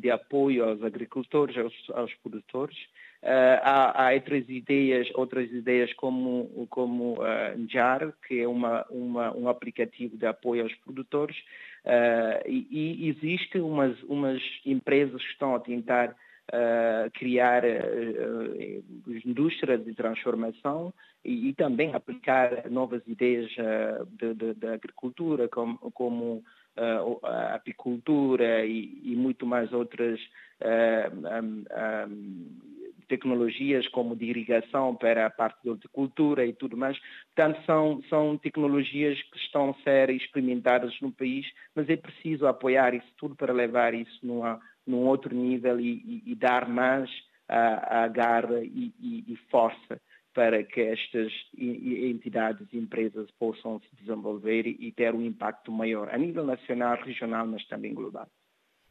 de 0.00 0.10
apoio 0.10 0.64
aos 0.64 0.82
agricultores, 0.82 1.56
aos, 1.56 1.74
aos 1.94 2.14
produtores. 2.16 2.76
Uh, 3.22 3.62
há, 3.62 4.08
há, 4.08 4.14
outras 4.14 4.48
ideias, 4.48 5.08
outras 5.14 5.48
ideias 5.52 5.92
como 5.92 6.66
como 6.68 7.20
uh, 7.20 7.56
Njar, 7.56 8.12
que 8.26 8.40
é 8.40 8.48
uma, 8.48 8.84
uma, 8.90 9.36
um 9.36 9.48
aplicativo 9.48 10.16
de 10.16 10.26
apoio 10.26 10.64
aos 10.64 10.74
produtores, 10.76 11.36
e, 12.46 12.66
e 12.68 13.08
existe 13.08 13.58
umas 13.58 14.00
umas 14.04 14.42
empresas 14.66 15.22
que 15.22 15.30
estão 15.30 15.54
a 15.54 15.60
tentar 15.60 16.16
uh, 16.52 17.10
criar 17.14 17.62
uh, 17.64 18.82
indústrias 19.24 19.84
de 19.84 19.94
transformação 19.94 20.92
e, 21.24 21.48
e, 21.48 21.54
também 21.54 21.94
aplicar 21.94 22.68
novas 22.70 23.02
ideias 23.06 23.48
de, 24.18 24.34
de, 24.34 24.54
de, 24.54 24.66
agricultura, 24.66 25.48
como, 25.48 25.78
como 25.92 26.42
a 26.76 27.54
apicultura 27.54 28.64
e, 28.64 29.00
e, 29.04 29.14
muito 29.14 29.46
mais 29.46 29.72
outras 29.72 30.20
um, 31.42 32.44
tecnologias 33.08 33.86
como 33.88 34.16
de 34.16 34.24
irrigação 34.24 34.94
para 34.94 35.26
a 35.26 35.30
parte 35.30 35.62
de 35.62 35.70
horticultura 35.70 36.46
e 36.46 36.52
tudo 36.52 36.76
mais. 36.76 36.98
Portanto, 37.34 37.60
são, 37.66 38.02
são 38.08 38.38
tecnologias 38.38 39.20
que 39.22 39.38
estão 39.38 39.70
a 39.70 39.82
ser 39.82 40.10
experimentadas 40.10 40.98
no 41.00 41.12
país, 41.12 41.46
mas 41.74 41.88
é 41.90 41.96
preciso 41.96 42.46
apoiar 42.46 42.94
isso 42.94 43.12
tudo 43.18 43.36
para 43.36 43.52
levar 43.52 43.92
isso 43.92 44.18
numa, 44.22 44.58
num 44.86 45.06
outro 45.06 45.34
nível 45.34 45.78
e, 45.78 46.22
e, 46.26 46.32
e 46.32 46.34
dar 46.34 46.66
mais 46.68 47.10
a, 47.48 48.04
a 48.04 48.08
garra 48.08 48.60
e, 48.62 48.92
e 49.28 49.36
força 49.50 50.00
para 50.34 50.64
que 50.64 50.80
estas 50.80 51.32
entidades 51.56 52.66
e 52.72 52.78
empresas 52.78 53.30
possam 53.32 53.80
se 53.80 53.96
desenvolver 53.96 54.66
e 54.66 54.92
ter 54.92 55.14
um 55.14 55.22
impacto 55.22 55.70
maior 55.70 56.08
a 56.12 56.18
nível 56.18 56.44
nacional, 56.44 56.96
regional, 57.04 57.46
mas 57.46 57.66
também 57.66 57.92
global. 57.94 58.28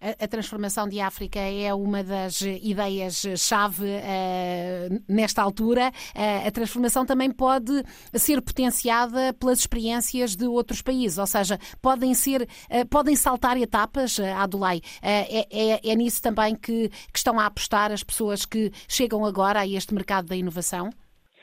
A, 0.02 0.28
transformação 0.28 0.90
de 0.90 1.00
África 1.00 1.40
é 1.40 1.72
uma 1.76 2.04
das 2.04 2.42
ideias-chave 2.42 3.86
uh, 3.86 5.04
nesta 5.08 5.44
altura. 5.44 5.92
Uh, 6.16 6.48
a 6.48 6.52
transformação 6.52 7.06
também 7.06 7.30
pode 7.30 7.84
ser 8.16 8.42
potenciada 8.42 9.32
pelas 9.34 9.60
experiências 9.60 10.36
de 10.36 10.48
outros 10.48 10.82
países, 10.82 11.20
ou 11.20 11.28
seja, 11.28 11.60
podem 11.80 12.16
ser, 12.16 12.42
uh, 12.42 12.88
podem 12.90 13.16
saltar 13.16 13.56
etapas, 13.58 14.18
uh, 14.18 14.24
Adulai. 14.38 14.82
É, 15.04 15.42
é, 15.52 15.92
é, 15.92 15.96
nisso 15.96 16.20
também 16.20 16.56
que, 16.56 16.90
que 16.90 17.18
estão 17.18 17.40
a 17.40 17.46
apostar 17.46 17.92
as 17.92 18.04
pessoas 18.04 18.44
que 18.44 18.72
chegam 18.88 19.24
agora 19.24 19.60
a 19.60 19.68
este 19.68 19.94
mercado 19.94 20.26
da 20.26 20.36
inovação? 20.36 20.90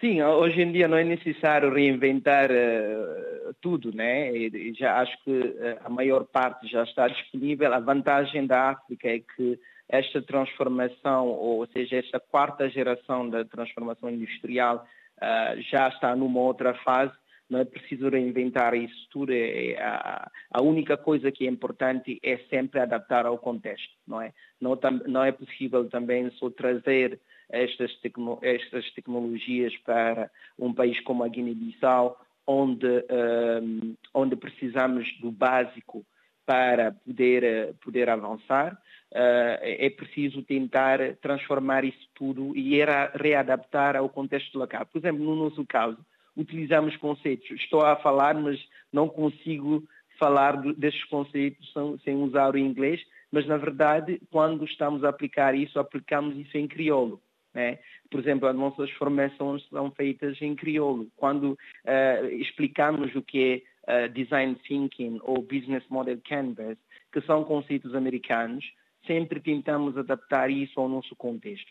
Sim, 0.00 0.23
hoje 0.23 0.62
em 0.62 0.71
dia 0.71 0.87
não 0.87 0.97
é 0.97 1.02
necessário 1.02 1.75
reinventar 1.75 2.49
uh, 2.52 3.52
tudo, 3.61 3.93
né? 3.93 4.31
E 4.33 4.73
já 4.75 5.00
acho 5.00 5.12
que 5.25 5.31
uh, 5.31 5.78
a 5.85 5.88
maior 5.88 6.25
parte 6.25 6.69
já 6.69 6.85
está 6.85 7.09
disponível. 7.09 7.75
A 7.75 7.81
vantagem 7.81 8.47
da 8.47 8.71
África 8.71 9.09
é 9.09 9.19
que 9.19 9.59
esta 9.88 10.23
transformação, 10.23 11.26
ou 11.26 11.67
seja, 11.69 11.97
esta 11.97 12.21
quarta 12.21 12.69
geração 12.69 13.28
da 13.28 13.45
transformação 13.45 14.09
industrial 14.09 14.87
uh, 15.17 15.61
já 15.62 15.88
está 15.88 16.14
numa 16.14 16.40
outra 16.40 16.75
fase. 16.85 17.12
Não 17.50 17.59
é 17.59 17.64
preciso 17.64 18.09
reinventar 18.09 18.75
isso 18.75 19.09
tudo. 19.11 19.32
É, 19.32 19.73
é, 19.73 19.82
a, 19.82 20.30
a, 20.52 20.63
única 20.63 20.97
coisa 20.97 21.32
que 21.32 21.45
é 21.45 21.50
importante 21.50 22.21
é 22.23 22.37
sempre 22.50 22.78
adaptar 22.78 23.26
ao 23.26 23.39
contexto, 23.39 23.91
não 24.06 24.23
é? 24.23 24.32
Não, 24.61 24.78
não 25.08 25.25
é 25.25 25.32
possível 25.32 25.89
também 25.89 26.30
só 26.32 26.50
trazer 26.50 27.19
estas, 27.49 27.95
tecno, 28.00 28.39
estas 28.43 28.91
tecnologias 28.93 29.76
para 29.78 30.30
um 30.58 30.73
país 30.73 31.00
como 31.00 31.25
a 31.25 31.28
Guiné-Bissau, 31.28 32.21
onde, 32.47 32.87
um, 32.87 33.95
onde 34.15 34.37
precisamos 34.37 35.06
do 35.21 35.30
básico 35.30 36.04
para 36.47 36.93
poder, 36.93 37.75
poder 37.84 38.08
avançar. 38.08 38.73
Uh, 39.11 39.56
é 39.63 39.91
preciso 39.91 40.43
tentar 40.43 40.99
transformar 41.17 41.84
isso 41.84 42.08
tudo 42.15 42.56
e 42.56 42.78
readaptar 43.15 43.97
ao 43.97 44.08
contexto 44.08 44.58
local. 44.58 44.87
Por 44.87 44.99
exemplo, 44.99 45.25
no 45.25 45.34
nosso 45.34 45.65
caso, 45.67 45.99
utilizamos 46.37 46.97
conceitos. 46.97 47.50
Estou 47.50 47.82
a 47.82 47.97
falar, 47.97 48.34
mas 48.34 48.58
não 48.93 49.08
consigo 49.08 49.82
falar 50.19 50.56
destes 50.75 51.04
conceitos 51.04 51.73
sem 52.04 52.17
usar 52.17 52.54
o 52.54 52.58
inglês, 52.58 53.00
mas 53.30 53.47
na 53.47 53.56
verdade, 53.56 54.21
quando 54.30 54.65
estamos 54.65 55.04
a 55.04 55.11
aplicar 55.11 55.54
isso, 55.54 55.78
aplicamos 55.78 56.37
isso 56.37 56.56
em 56.56 56.67
crioulo. 56.67 57.21
Né? 57.54 57.78
Por 58.11 58.21
exemplo, 58.21 58.49
as 58.49 58.56
nossas 58.56 58.91
formações 58.93 59.67
são 59.69 59.91
feitas 59.91 60.41
em 60.41 60.54
crioulo. 60.54 61.08
Quando 61.17 61.52
uh, 61.52 62.26
explicamos 62.32 63.15
o 63.15 63.23
que 63.23 63.63
é 63.87 64.06
uh, 64.06 64.08
design 64.13 64.54
thinking 64.67 65.19
ou 65.23 65.43
business 65.43 65.84
model 65.89 66.19
canvas, 66.28 66.76
que 67.13 67.21
são 67.23 67.45
conceitos 67.45 67.95
americanos, 67.95 68.65
sempre 69.06 69.41
tentamos 69.41 69.97
adaptar 69.97 70.50
isso 70.50 70.78
ao 70.78 70.89
nosso 70.89 71.17
contexto, 71.17 71.71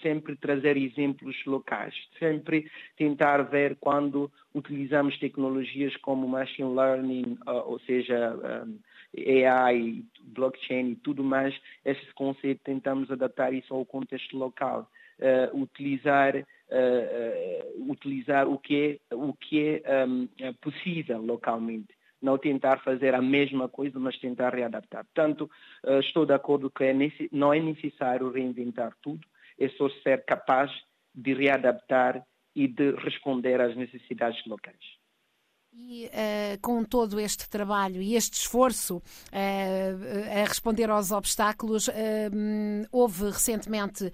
sempre 0.00 0.34
trazer 0.36 0.76
exemplos 0.76 1.36
locais, 1.44 1.94
sempre 2.18 2.70
tentar 2.96 3.42
ver 3.42 3.76
quando 3.76 4.32
utilizamos 4.54 5.18
tecnologias 5.18 5.94
como 5.98 6.26
machine 6.26 6.74
learning, 6.74 7.36
uh, 7.46 7.62
ou 7.66 7.78
seja, 7.80 8.34
AI, 9.16 10.02
blockchain 10.22 10.90
e 10.90 10.96
tudo 10.96 11.22
mais, 11.22 11.54
esses 11.84 12.10
conceitos 12.12 12.62
tentamos 12.64 13.10
adaptar 13.10 13.52
isso 13.52 13.74
ao 13.74 13.84
contexto 13.84 14.36
local 14.36 14.88
uh, 15.18 15.60
utilizar, 15.60 16.36
uh, 16.36 17.90
utilizar 17.90 18.48
o 18.48 18.58
que 18.58 19.00
é, 19.10 19.14
o 19.14 19.32
que 19.34 19.82
é 19.84 20.04
um, 20.06 20.28
possível 20.60 21.20
localmente. 21.20 21.96
Não 22.20 22.36
tentar 22.36 22.82
fazer 22.82 23.14
a 23.14 23.22
mesma 23.22 23.68
coisa, 23.68 23.98
mas 23.98 24.18
tentar 24.18 24.52
readaptar. 24.52 25.04
Portanto, 25.04 25.48
estou 26.00 26.26
de 26.26 26.32
acordo 26.32 26.68
que 26.68 26.82
é 26.82 26.92
não 27.30 27.54
é 27.54 27.60
necessário 27.60 28.32
reinventar 28.32 28.92
tudo, 29.00 29.24
é 29.56 29.68
só 29.68 29.88
ser 30.02 30.24
capaz 30.24 30.68
de 31.14 31.32
readaptar 31.32 32.20
e 32.56 32.66
de 32.66 32.90
responder 32.96 33.60
às 33.60 33.76
necessidades 33.76 34.44
locais. 34.46 34.98
E 35.70 36.06
uh, 36.06 36.60
com 36.62 36.82
todo 36.82 37.20
este 37.20 37.48
trabalho 37.48 38.00
e 38.02 38.14
este 38.14 38.34
esforço 38.34 38.96
uh, 38.96 39.02
a 39.32 40.46
responder 40.46 40.88
aos 40.88 41.12
obstáculos, 41.12 41.88
uh, 41.88 41.92
houve 42.90 43.30
recentemente 43.30 44.10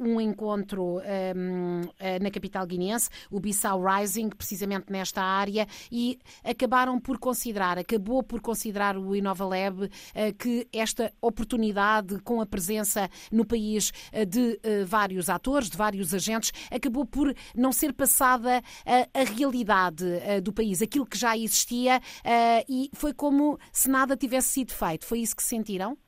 um 0.00 0.20
encontro 0.20 1.00
na 2.20 2.30
capital 2.30 2.66
guineense, 2.66 3.10
o 3.30 3.38
Bissau 3.38 3.82
Rising, 3.82 4.30
precisamente 4.30 4.90
nesta 4.90 5.22
área, 5.22 5.66
e 5.90 6.18
acabaram 6.42 6.98
por 6.98 7.18
considerar, 7.18 7.78
acabou 7.78 8.22
por 8.22 8.40
considerar 8.40 8.96
o 8.96 9.14
Inova 9.14 9.44
Lab 9.44 9.90
que 10.38 10.66
esta 10.72 11.12
oportunidade 11.20 12.18
com 12.20 12.40
a 12.40 12.46
presença 12.46 13.08
no 13.30 13.44
país 13.44 13.92
de 14.28 14.58
vários 14.86 15.28
atores, 15.28 15.68
de 15.68 15.76
vários 15.76 16.14
agentes, 16.14 16.52
acabou 16.70 17.04
por 17.04 17.34
não 17.54 17.72
ser 17.72 17.92
passada 17.92 18.62
a 18.86 19.24
realidade 19.24 20.04
do 20.42 20.52
país, 20.52 20.80
aquilo 20.82 20.93
aquilo 20.94 21.06
que 21.06 21.18
já 21.18 21.36
existia 21.36 21.98
uh, 21.98 22.64
e 22.68 22.88
foi 22.94 23.12
como 23.12 23.58
se 23.72 23.90
nada 23.90 24.16
tivesse 24.16 24.48
sido 24.48 24.72
feito. 24.72 25.04
Foi 25.04 25.18
isso 25.18 25.34
que 25.34 25.42
sentiram? 25.42 25.98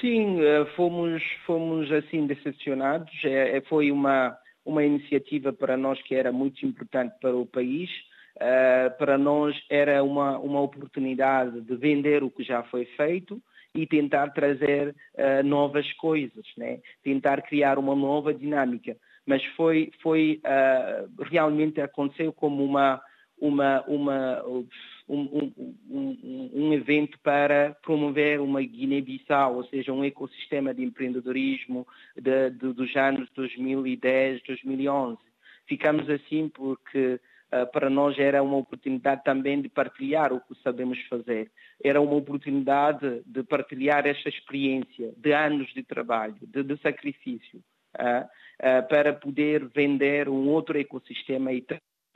Sim, 0.00 0.40
eh, 0.40 0.64
fomos, 0.76 1.20
fomos 1.44 1.90
assim 1.90 2.24
decepcionados. 2.26 3.12
É, 3.24 3.56
é, 3.56 3.60
foi 3.62 3.90
uma, 3.90 4.36
uma 4.64 4.84
iniciativa 4.84 5.52
para 5.52 5.76
nós 5.76 6.00
que 6.02 6.14
era 6.14 6.30
muito 6.30 6.64
importante 6.64 7.14
para 7.20 7.34
o 7.34 7.44
país. 7.44 7.90
Uh, 8.36 8.96
para 8.96 9.18
nós 9.18 9.56
era 9.68 10.04
uma, 10.04 10.38
uma 10.38 10.60
oportunidade 10.60 11.60
de 11.60 11.74
vender 11.74 12.22
o 12.22 12.30
que 12.30 12.44
já 12.44 12.62
foi 12.62 12.84
feito 12.96 13.42
e 13.74 13.84
tentar 13.84 14.28
trazer 14.28 14.94
uh, 15.14 15.42
novas 15.44 15.92
coisas, 15.94 16.46
né? 16.56 16.78
tentar 17.02 17.42
criar 17.42 17.80
uma 17.80 17.96
nova 17.96 18.32
dinâmica. 18.32 18.96
Mas 19.26 19.44
foi, 19.56 19.90
foi 20.00 20.40
uh, 20.44 21.22
realmente 21.24 21.80
aconteceu 21.80 22.32
como 22.32 22.64
uma, 22.64 23.00
uma, 23.40 23.82
uma, 23.86 24.44
um, 24.46 24.66
um, 25.08 26.50
um, 26.54 26.72
evento 26.72 27.18
para 27.20 27.76
promover 27.82 28.40
uma 28.40 28.60
Guiné-Bissau, 28.60 29.56
ou 29.56 29.64
seja, 29.64 29.92
um 29.92 30.04
ecossistema 30.04 30.74
de 30.74 30.84
empreendedorismo 30.84 31.86
de, 32.16 32.50
de, 32.50 32.72
dos 32.72 32.94
anos 32.96 33.28
2010, 33.34 34.42
2011. 34.46 35.18
Ficamos 35.66 36.08
assim 36.10 36.48
porque 36.48 37.20
uh, 37.52 37.70
para 37.72 37.88
nós 37.88 38.18
era 38.18 38.42
uma 38.42 38.56
oportunidade 38.56 39.22
também 39.24 39.60
de 39.60 39.68
partilhar 39.68 40.32
o 40.32 40.40
que 40.40 40.54
sabemos 40.62 40.98
fazer. 41.08 41.50
Era 41.82 42.00
uma 42.00 42.14
oportunidade 42.14 43.22
de 43.24 43.42
partilhar 43.42 44.06
esta 44.06 44.28
experiência 44.28 45.12
de 45.16 45.32
anos 45.32 45.72
de 45.74 45.82
trabalho, 45.82 46.36
de, 46.42 46.62
de 46.62 46.76
sacrifício, 46.80 47.62
uh, 47.98 48.24
uh, 48.24 48.88
para 48.88 49.12
poder 49.12 49.66
vender 49.68 50.28
um 50.28 50.48
outro 50.48 50.78
ecossistema 50.78 51.52
e 51.52 51.62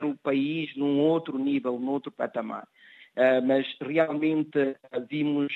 o 0.05 0.17
país 0.17 0.75
num 0.75 0.99
outro 0.99 1.37
nível, 1.37 1.79
num 1.79 1.91
outro 1.91 2.11
patamar. 2.11 2.67
mas 3.45 3.65
realmente 3.79 4.75
vimos 5.09 5.53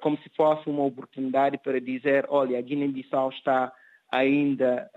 como 0.00 0.16
se 0.18 0.28
fosse 0.36 0.68
uma 0.68 0.84
oportunidade 0.84 1.58
para 1.58 1.80
dizer, 1.80 2.24
olha, 2.28 2.58
a 2.58 2.62
Guiné-Bissau 2.62 3.30
está 3.30 3.72
ainda 4.10 4.88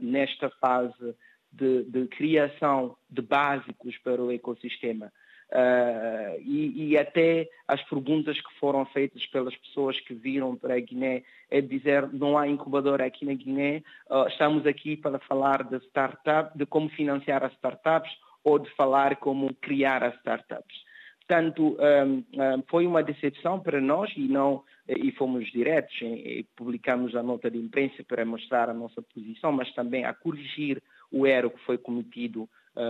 nesta 0.00 0.50
fase 0.60 1.14
de, 1.52 1.84
de, 1.84 2.06
criação 2.08 2.96
de 3.08 3.22
básicos 3.22 3.96
para 3.98 4.22
o 4.22 4.32
ecossistema. 4.32 5.12
Uh, 5.52 6.40
e, 6.40 6.88
e, 6.88 6.98
até 6.98 7.48
as 7.68 7.80
perguntas 7.84 8.40
que 8.40 8.58
foram 8.58 8.84
feitas 8.86 9.24
pelas 9.26 9.54
pessoas 9.56 10.00
que 10.00 10.12
viram 10.12 10.56
para 10.56 10.74
a 10.74 10.80
Guiné 10.80 11.22
é 11.48 11.60
dizer 11.60 12.12
não 12.12 12.36
há 12.36 12.48
incubadora 12.48 13.06
aqui 13.06 13.24
na 13.24 13.34
Guiné, 13.34 13.82
uh, 14.10 14.26
estamos 14.26 14.66
aqui 14.66 14.96
para 14.96 15.18
falar 15.20 15.62
de 15.62 15.76
startup, 15.86 16.56
de 16.58 16.66
como 16.66 16.88
financiar 16.88 17.44
as 17.44 17.52
startups 17.52 18.10
ou 18.42 18.58
de 18.58 18.68
falar 18.70 19.16
como 19.16 19.54
criar 19.54 20.02
as 20.02 20.14
startups. 20.16 20.76
Portanto, 21.26 21.78
um, 21.80 22.16
um, 22.16 22.62
foi 22.68 22.86
uma 22.86 23.02
decepção 23.02 23.58
para 23.58 23.80
nós 23.80 24.12
e 24.14 24.28
não 24.28 24.62
e 24.86 25.10
fomos 25.12 25.50
diretos 25.50 25.94
e 26.02 26.46
publicamos 26.54 27.16
a 27.16 27.22
nota 27.22 27.50
de 27.50 27.56
imprensa 27.56 28.04
para 28.04 28.26
mostrar 28.26 28.68
a 28.68 28.74
nossa 28.74 29.00
posição, 29.00 29.50
mas 29.50 29.72
também 29.72 30.04
a 30.04 30.12
corrigir 30.12 30.82
o 31.10 31.26
erro 31.26 31.50
que 31.50 31.64
foi 31.64 31.78
cometido 31.78 32.46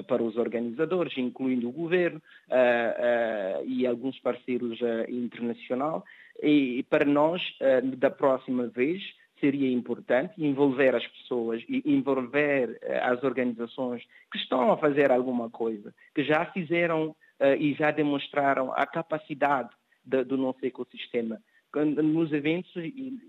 para 0.09 0.23
os 0.23 0.37
organizadores, 0.37 1.17
incluindo 1.19 1.69
o 1.69 1.73
governo 1.73 2.21
uh, 2.49 3.63
uh, 3.63 3.69
e 3.69 3.87
alguns 3.87 4.19
parceiros 4.21 4.79
internacionais. 5.09 6.03
E, 6.43 6.79
e, 6.79 6.83
para 6.83 7.05
nós, 7.05 7.43
da 7.99 8.11
próxima 8.11 8.67
vez, 8.67 9.03
seria 9.41 9.71
importante 9.71 10.35
envolver 10.39 10.95
as 10.95 11.07
pessoas 11.07 11.63
e 11.69 11.83
envolver 11.85 12.79
as 13.03 13.23
organizações 13.23 14.03
que 14.33 14.39
estão 14.39 14.73
a 14.73 14.77
fazer 14.77 15.13
alguma 15.13 15.51
coisa, 15.51 15.95
que 16.15 16.25
já 16.25 16.45
fizeram 16.47 17.15
e 17.59 17.75
já 17.75 17.91
demonstraram 17.91 18.73
a 18.73 18.87
capacidade 18.87 19.71
de, 20.05 20.25
do 20.25 20.37
nosso 20.37 20.65
ecossistema 20.65 21.41
nos 21.83 22.33
eventos 22.33 22.73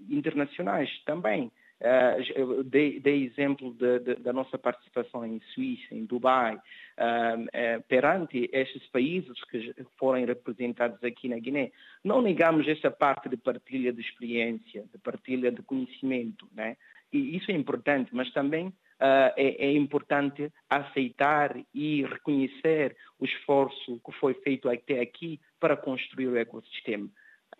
internacionais 0.09 0.89
também. 1.05 1.51
Uh, 1.85 2.63
dei, 2.63 2.99
dei, 2.99 3.25
exemplo 3.25 3.71
de, 3.75 3.99
de, 3.99 4.15
da 4.15 4.33
nossa 4.33 4.57
participação 4.57 5.23
em 5.23 5.39
Suíça, 5.53 5.93
em 5.93 6.03
Dubai, 6.05 6.55
uh, 6.55 7.83
perante 7.87 8.49
estes 8.51 8.87
países 8.87 9.43
que 9.51 9.75
foram 9.97 10.25
representados 10.25 11.03
aqui 11.03 11.29
na 11.29 11.37
Guiné. 11.37 11.71
Não 12.03 12.23
negamos 12.23 12.67
essa 12.67 12.89
parte 12.89 13.29
de 13.29 13.37
partilha 13.37 13.93
de 13.93 14.01
experiência, 14.01 14.83
de 14.91 14.97
partilha 14.97 15.51
de 15.51 15.61
conhecimento, 15.61 16.47
né? 16.55 16.75
E 17.13 17.37
isso 17.37 17.51
é 17.51 17.53
importante, 17.53 18.09
mas 18.13 18.31
também 18.33 18.73
é, 18.99 19.33
é, 19.67 19.71
importante 19.73 20.51
aceitar 20.69 21.55
e 21.73 22.03
reconhecer 22.03 22.95
o 23.19 23.25
esforço 23.25 24.01
que 24.03 24.11
foi 24.13 24.33
feito 24.35 24.69
até 24.69 25.01
aqui 25.01 25.39
para 25.59 25.77
construir 25.77 26.27
o 26.27 26.37
ecossistema, 26.37 27.09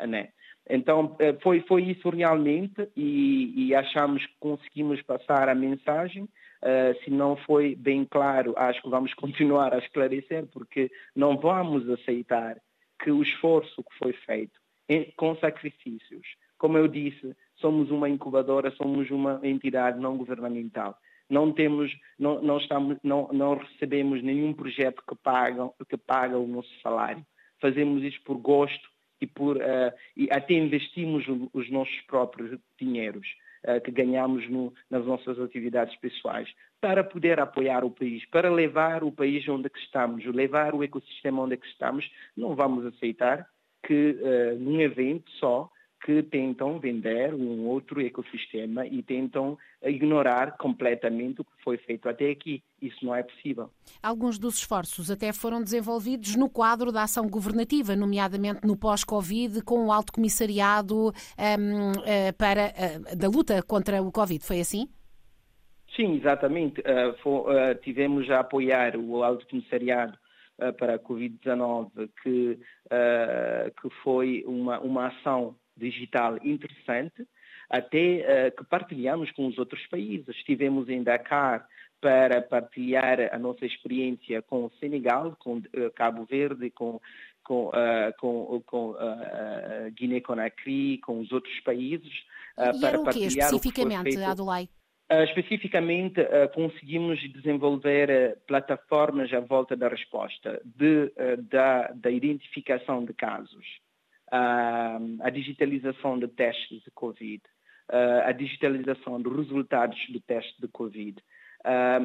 né? 0.07 0.29
Então, 0.69 1.15
eh, 1.19 1.34
foi, 1.43 1.62
foi 1.62 1.84
isso 1.84 2.10
realmente 2.10 2.89
e, 2.95 3.67
e 3.67 3.75
achamos 3.75 4.25
que 4.25 4.34
conseguimos 4.39 5.01
passar 5.04 5.47
a 5.47 5.56
mensagem. 5.56 6.23
Uh, 6.63 7.04
se 7.04 7.12
não 7.12 7.36
foi 7.36 7.75
bem 7.75 8.06
claro, 8.06 8.56
acho 8.58 8.82
que 8.82 8.89
vamos 8.89 9.13
continuar 9.15 9.73
a 9.73 9.78
esclarecer, 9.78 10.47
porque 10.47 10.89
não 11.15 11.38
vamos 11.38 11.88
aceitar 11.89 12.58
que 13.04 13.12
o 13.12 13.21
esforço 13.21 13.84
que 13.84 13.97
foi 13.99 14.13
feito 14.13 14.60
em, 14.89 15.12
com 15.15 15.36
sacrifícios, 15.36 16.25
como 16.58 16.78
eu 16.78 16.88
disse, 16.88 17.36
somos 17.58 17.91
uma 17.91 18.10
incubadora, 18.10 18.71
somos 18.71 19.12
uma 19.12 19.39
entidade 19.43 19.99
não 19.99 20.17
governamental. 20.17 20.97
Não 21.30 21.51
temos, 21.51 21.91
não, 22.17 22.41
não, 22.41 22.58
estamos, 22.58 22.97
não, 23.04 23.28
não 23.32 23.56
recebemos 23.56 24.23
nenhum 24.23 24.54
projeto 24.54 25.04
que 25.08 25.15
paga, 25.15 25.69
que 25.88 25.97
paga 25.97 26.38
o 26.38 26.47
nosso 26.47 26.69
salário. 26.82 27.25
Fazemos 27.60 28.04
isso 28.04 28.21
por 28.23 28.38
gosto 28.38 28.89
e, 29.21 29.28
por, 29.28 29.58
uh, 29.58 29.93
e 30.15 30.28
até 30.32 30.54
investimos 30.54 31.25
os 31.54 31.69
nossos 31.71 31.99
próprios 32.01 32.60
dinheiros 32.80 33.28
uh, 33.65 33.82
que 33.82 33.91
ganhamos 33.91 34.49
no, 34.49 34.73
nas 34.89 35.06
nossas 35.06 35.39
atividades 35.39 35.95
pessoais 35.97 36.49
para 36.82 37.04
poder 37.04 37.39
apoiar 37.39 37.84
o 37.84 37.91
país, 37.91 38.25
para 38.30 38.51
levar 38.51 39.04
o 39.04 39.12
país 39.12 39.47
onde 39.47 39.69
estamos, 39.75 40.25
levar 40.25 40.75
o 40.75 40.84
ecossistema 40.84 41.41
onde 41.41 41.56
é 41.56 41.60
estamos. 41.65 42.10
Não 42.36 42.56
vamos 42.56 42.86
aceitar 42.86 43.47
que 43.86 44.12
uh, 44.12 44.60
num 44.60 44.80
evento 44.82 45.30
só 45.32 45.69
que 46.06 46.22
tentam 46.22 46.80
vender 46.80 47.34
um 47.34 47.65
outro 47.65 48.00
ecossistema 48.00 48.86
e 48.86 49.02
tentam 49.02 49.58
ignorar 49.82 50.56
completamente 50.56 51.41
o 51.41 51.44
que 51.44 51.63
foi 51.63 51.78
feito 51.78 52.08
até 52.08 52.30
aqui. 52.30 52.62
Isso 52.80 53.04
não 53.04 53.15
é 53.15 53.24
possível. 53.24 53.72
Alguns 54.04 54.38
dos 54.38 54.58
esforços 54.58 55.10
até 55.10 55.34
foram 55.34 55.63
desenvolvidos 55.63 56.36
no 56.36 56.48
quadro 56.48 56.91
da 56.91 57.02
ação 57.02 57.28
governativa, 57.28 57.96
nomeadamente 57.96 58.68
no 58.68 58.78
pós-Covid, 58.78 59.63
com 59.63 59.88
o 59.88 59.91
Alto 59.91 60.13
Comissariado 60.13 60.96
um, 60.96 61.10
uh, 61.10 62.04
eh, 62.06 62.32
para, 62.34 62.68
uh, 62.68 63.18
da 63.18 63.28
luta 63.28 63.63
contra 63.63 64.00
o 64.00 64.12
Covid. 64.12 64.46
Foi 64.46 64.60
assim? 64.60 64.88
Sim, 65.96 66.18
exatamente. 66.18 66.82
Uh, 66.82 67.18
for, 67.24 67.48
tivemos 67.82 68.30
a 68.30 68.41
apoiar 68.41 68.96
o 68.96 69.24
Alto 69.24 69.48
Comissariado 69.48 70.15
para 70.78 70.96
a 70.96 71.00
Covid-19, 71.00 72.10
que, 72.24 72.58
que 73.82 73.89
foi 74.04 74.41
uma, 74.48 74.80
uma 74.80 75.08
ação 75.08 75.54
digital 75.77 76.38
interessante, 76.43 77.27
até 77.69 78.47
uh, 78.49 78.55
que 78.55 78.63
partilhamos 78.65 79.31
com 79.31 79.47
os 79.47 79.57
outros 79.57 79.85
países. 79.88 80.27
Estivemos 80.29 80.89
em 80.89 81.03
Dakar 81.03 81.67
para 81.99 82.41
partilhar 82.41 83.33
a 83.33 83.39
nossa 83.39 83.65
experiência 83.65 84.41
com 84.41 84.65
o 84.65 84.71
Senegal, 84.79 85.35
com 85.39 85.57
uh, 85.57 85.91
Cabo 85.95 86.25
Verde, 86.25 86.69
com, 86.69 86.99
com, 87.43 87.69
uh, 87.69 88.13
com, 88.19 88.61
com 88.65 88.95
Guiné-Conakry, 89.97 90.99
com 90.99 91.19
os 91.19 91.31
outros 91.31 91.59
países. 91.61 92.13
e 92.57 92.79
para 92.79 92.89
era 92.89 93.01
o 93.01 93.09
que 93.09 93.25
especificamente, 93.25 94.17
Adolai? 94.23 94.69
Uh, 95.11 95.21
especificamente, 95.21 96.19
uh, 96.19 96.51
conseguimos 96.51 97.19
desenvolver 97.31 98.09
uh, 98.09 98.41
plataformas 98.47 99.31
à 99.31 99.39
volta 99.39 99.75
da 99.75 99.88
resposta, 99.88 100.59
de, 100.65 101.11
da, 101.47 101.89
da, 101.89 102.09
identificação 102.09 103.05
de 103.05 103.13
casos, 103.13 103.63
a 104.31 105.29
digitalização 105.29 106.17
de 106.17 106.27
testes 106.27 106.81
de 106.83 106.91
Covid, 106.91 107.41
a 108.25 108.31
digitalização 108.31 109.21
dos 109.21 109.35
resultados 109.35 109.97
do 110.09 110.19
teste 110.19 110.59
de 110.59 110.67
Covid, 110.67 111.21
a, 111.63 111.99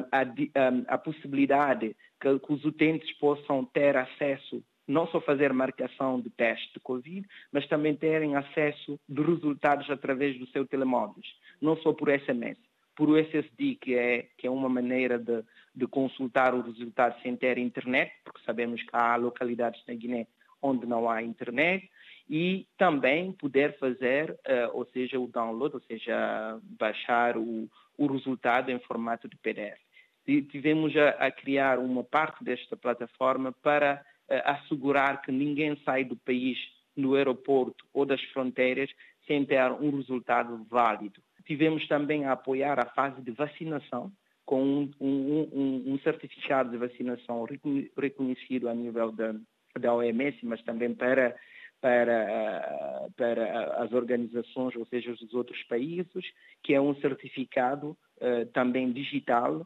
a 0.87 0.97
possibilidade 0.97 1.95
que, 2.19 2.39
que 2.39 2.53
os 2.53 2.65
utentes 2.65 3.11
possam 3.17 3.65
ter 3.65 3.95
acesso 3.95 4.63
não 4.87 5.07
só 5.07 5.21
fazer 5.21 5.53
marcação 5.53 6.19
de 6.19 6.29
teste 6.29 6.73
de 6.73 6.79
Covid, 6.81 7.25
mas 7.51 7.67
também 7.67 7.95
terem 7.95 8.35
acesso 8.35 8.99
de 9.07 9.21
resultados 9.21 9.89
através 9.89 10.37
do 10.37 10.47
seu 10.47 10.67
telemóvel, 10.67 11.21
não 11.61 11.77
só 11.77 11.93
por 11.93 12.09
SMS, 12.09 12.57
por 12.95 13.09
USSD, 13.09 13.75
que 13.75 13.95
é, 13.95 14.27
que 14.37 14.47
é 14.47 14.49
uma 14.49 14.67
maneira 14.67 15.17
de, 15.17 15.43
de 15.73 15.87
consultar 15.87 16.53
o 16.53 16.61
resultado 16.61 17.19
sem 17.21 17.35
ter 17.37 17.57
internet, 17.57 18.11
porque 18.23 18.41
sabemos 18.45 18.81
que 18.81 18.89
há 18.91 19.15
localidades 19.15 19.81
na 19.87 19.93
Guiné 19.93 20.27
onde 20.61 20.85
não 20.85 21.09
há 21.09 21.23
internet, 21.23 21.89
e 22.31 22.65
também 22.77 23.33
poder 23.33 23.77
fazer, 23.77 24.31
uh, 24.31 24.71
ou 24.71 24.85
seja, 24.85 25.19
o 25.19 25.27
download, 25.27 25.75
ou 25.75 25.81
seja, 25.81 26.57
baixar 26.79 27.35
o, 27.37 27.69
o 27.97 28.07
resultado 28.07 28.71
em 28.71 28.79
formato 28.79 29.27
de 29.27 29.35
PDF. 29.35 29.77
E 30.25 30.41
tivemos 30.43 30.95
a, 30.95 31.09
a, 31.09 31.29
criar 31.29 31.77
uma 31.77 32.05
parte 32.05 32.41
desta 32.41 32.77
plataforma 32.77 33.51
para 33.61 34.01
uh, 34.29 34.33
assegurar 34.45 35.21
que 35.21 35.29
ninguém 35.29 35.75
sai 35.83 36.05
do 36.05 36.15
país 36.15 36.57
no 36.95 37.15
aeroporto 37.15 37.85
ou 37.93 38.05
das 38.05 38.21
fronteiras 38.31 38.89
sem 39.27 39.43
ter 39.43 39.69
um 39.69 39.97
resultado 39.97 40.65
válido. 40.69 41.21
Tivemos 41.45 41.85
também 41.89 42.23
a 42.23 42.31
apoiar 42.31 42.79
a 42.79 42.85
fase 42.91 43.21
de 43.21 43.31
vacinação 43.31 44.09
com 44.45 44.63
um, 44.63 44.91
um, 45.01 45.49
um, 45.53 45.93
um 45.93 45.99
certificado 45.99 46.71
de 46.71 46.77
vacinação 46.77 47.45
reconhecido 47.97 48.69
a 48.69 48.73
nível 48.73 49.11
da, 49.11 49.35
da 49.77 49.93
OMS, 49.93 50.37
mas 50.43 50.61
também 50.63 50.93
para 50.93 51.35
para, 51.81 53.09
para 53.17 53.83
as 53.83 53.91
organizações, 53.91 54.75
ou 54.75 54.85
seja, 54.85 55.13
dos 55.15 55.33
outros 55.33 55.61
países, 55.63 56.23
que 56.63 56.73
é 56.73 56.79
um 56.79 56.95
certificado 56.95 57.97
uh, 58.21 58.45
também 58.53 58.91
digital 58.91 59.65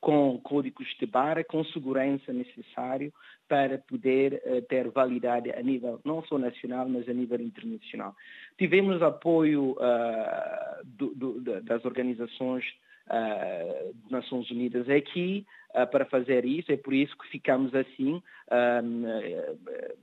com 0.00 0.38
códigos 0.38 0.86
de 1.00 1.06
barra, 1.06 1.42
com 1.42 1.64
segurança 1.64 2.32
necessário 2.32 3.12
para 3.48 3.78
poder 3.78 4.40
uh, 4.46 4.62
ter 4.62 4.88
validade 4.88 5.50
a 5.50 5.60
nível 5.60 6.00
não 6.04 6.22
só 6.24 6.38
nacional, 6.38 6.88
mas 6.88 7.08
a 7.08 7.12
nível 7.12 7.40
internacional. 7.40 8.14
Tivemos 8.56 9.02
apoio 9.02 9.72
uh, 9.72 10.84
do, 10.84 11.14
do, 11.14 11.60
das 11.62 11.84
organizações 11.84 12.64
uh, 13.08 13.94
Nações 14.08 14.48
Unidas 14.50 14.88
aqui 14.88 15.44
para 15.84 16.06
fazer 16.06 16.44
isso, 16.44 16.72
é 16.72 16.76
por 16.76 16.94
isso 16.94 17.16
que 17.18 17.28
ficamos 17.28 17.74
assim 17.74 18.22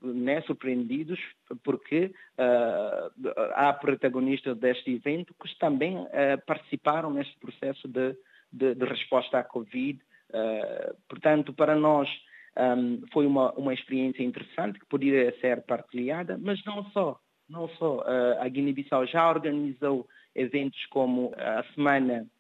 né, 0.02 0.42
surpreendidos, 0.42 1.20
porque 1.64 2.14
uh, 2.38 3.32
há 3.54 3.74
protagonistas 3.74 4.58
deste 4.58 4.92
evento 4.92 5.34
que 5.42 5.58
também 5.58 5.98
uh, 5.98 6.08
participaram 6.46 7.12
neste 7.12 7.38
processo 7.40 7.88
de, 7.88 8.16
de, 8.52 8.76
de 8.76 8.86
resposta 8.86 9.40
à 9.40 9.44
Covid. 9.44 10.00
portanto, 11.08 11.54
para 11.54 11.76
nós 11.76 12.10
um, 12.58 13.02
foi 13.12 13.26
uma, 13.26 13.52
uma 13.54 13.74
experiência 13.74 14.24
interessante 14.24 14.80
que 14.80 14.86
poderia 14.86 15.34
ser 15.40 15.62
partilhada, 15.64 16.38
mas 16.40 16.64
não 16.66 16.84
só. 16.92 17.20
Não 17.50 17.68
só. 17.70 18.04
a 18.40 18.48
Guiné-Bissau 18.48 19.06
já 19.06 19.30
organizou 19.30 20.08
eventos 20.34 20.86
como 20.88 21.34
a 21.38 21.64
Semana 21.76 22.26
uh, 22.26 22.33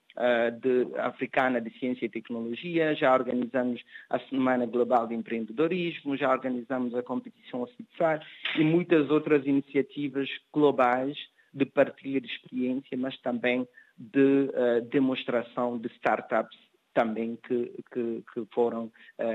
de, 0.62 0.99
africana 0.99 1.60
de 1.60 1.69
Ciência 1.80 2.06
e 2.06 2.10
Tecnologia, 2.10 2.93
já 2.95 3.13
organizamos 3.13 3.82
a 4.10 4.19
Semana 4.19 4.65
Global 4.65 5.08
de 5.08 5.15
Empreendedorismo, 5.15 6.15
já 6.15 6.30
organizamos 6.32 6.93
a 6.95 7.04
competição 7.04 7.62
OCIPSAR 7.62 8.26
e 8.58 8.63
muitas 8.63 9.10
outras 9.10 9.45
iniciativas 9.45 10.30
globais 10.52 11.17
de 11.54 11.65
partilha 11.65 12.21
de 12.21 12.28
experiência, 12.28 12.97
mas 12.97 13.17
também 13.21 13.67
de 13.97 14.49
uh, 14.49 14.82
demonstração 14.89 15.78
de 15.78 15.88
startups 15.95 16.58
também 16.93 17.38
que, 17.47 17.71
que, 17.91 18.23
que 18.34 18.45
foram 18.53 18.86
uh, 18.86 18.91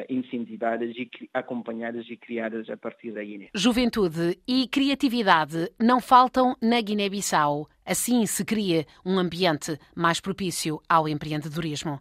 incentivadas 0.09 0.95
e 0.97 1.11
acompanhadas 1.35 2.07
e 2.09 2.17
criadas 2.17 2.69
a 2.71 2.77
partir 2.77 3.13
da 3.13 3.23
Guiné. 3.23 3.49
Juventude 3.55 4.39
e 4.47 4.69
criatividade 4.69 5.71
não 5.79 6.01
faltam 6.01 6.57
na 6.63 6.81
Guiné-Bissau. 6.81 7.69
Assim 7.85 8.27
se 8.27 8.45
cria 8.45 8.87
um 9.05 9.19
ambiente 9.19 9.79
mais 9.95 10.21
propício 10.21 10.81
ao 10.89 11.09
empreendedorismo. 11.09 12.01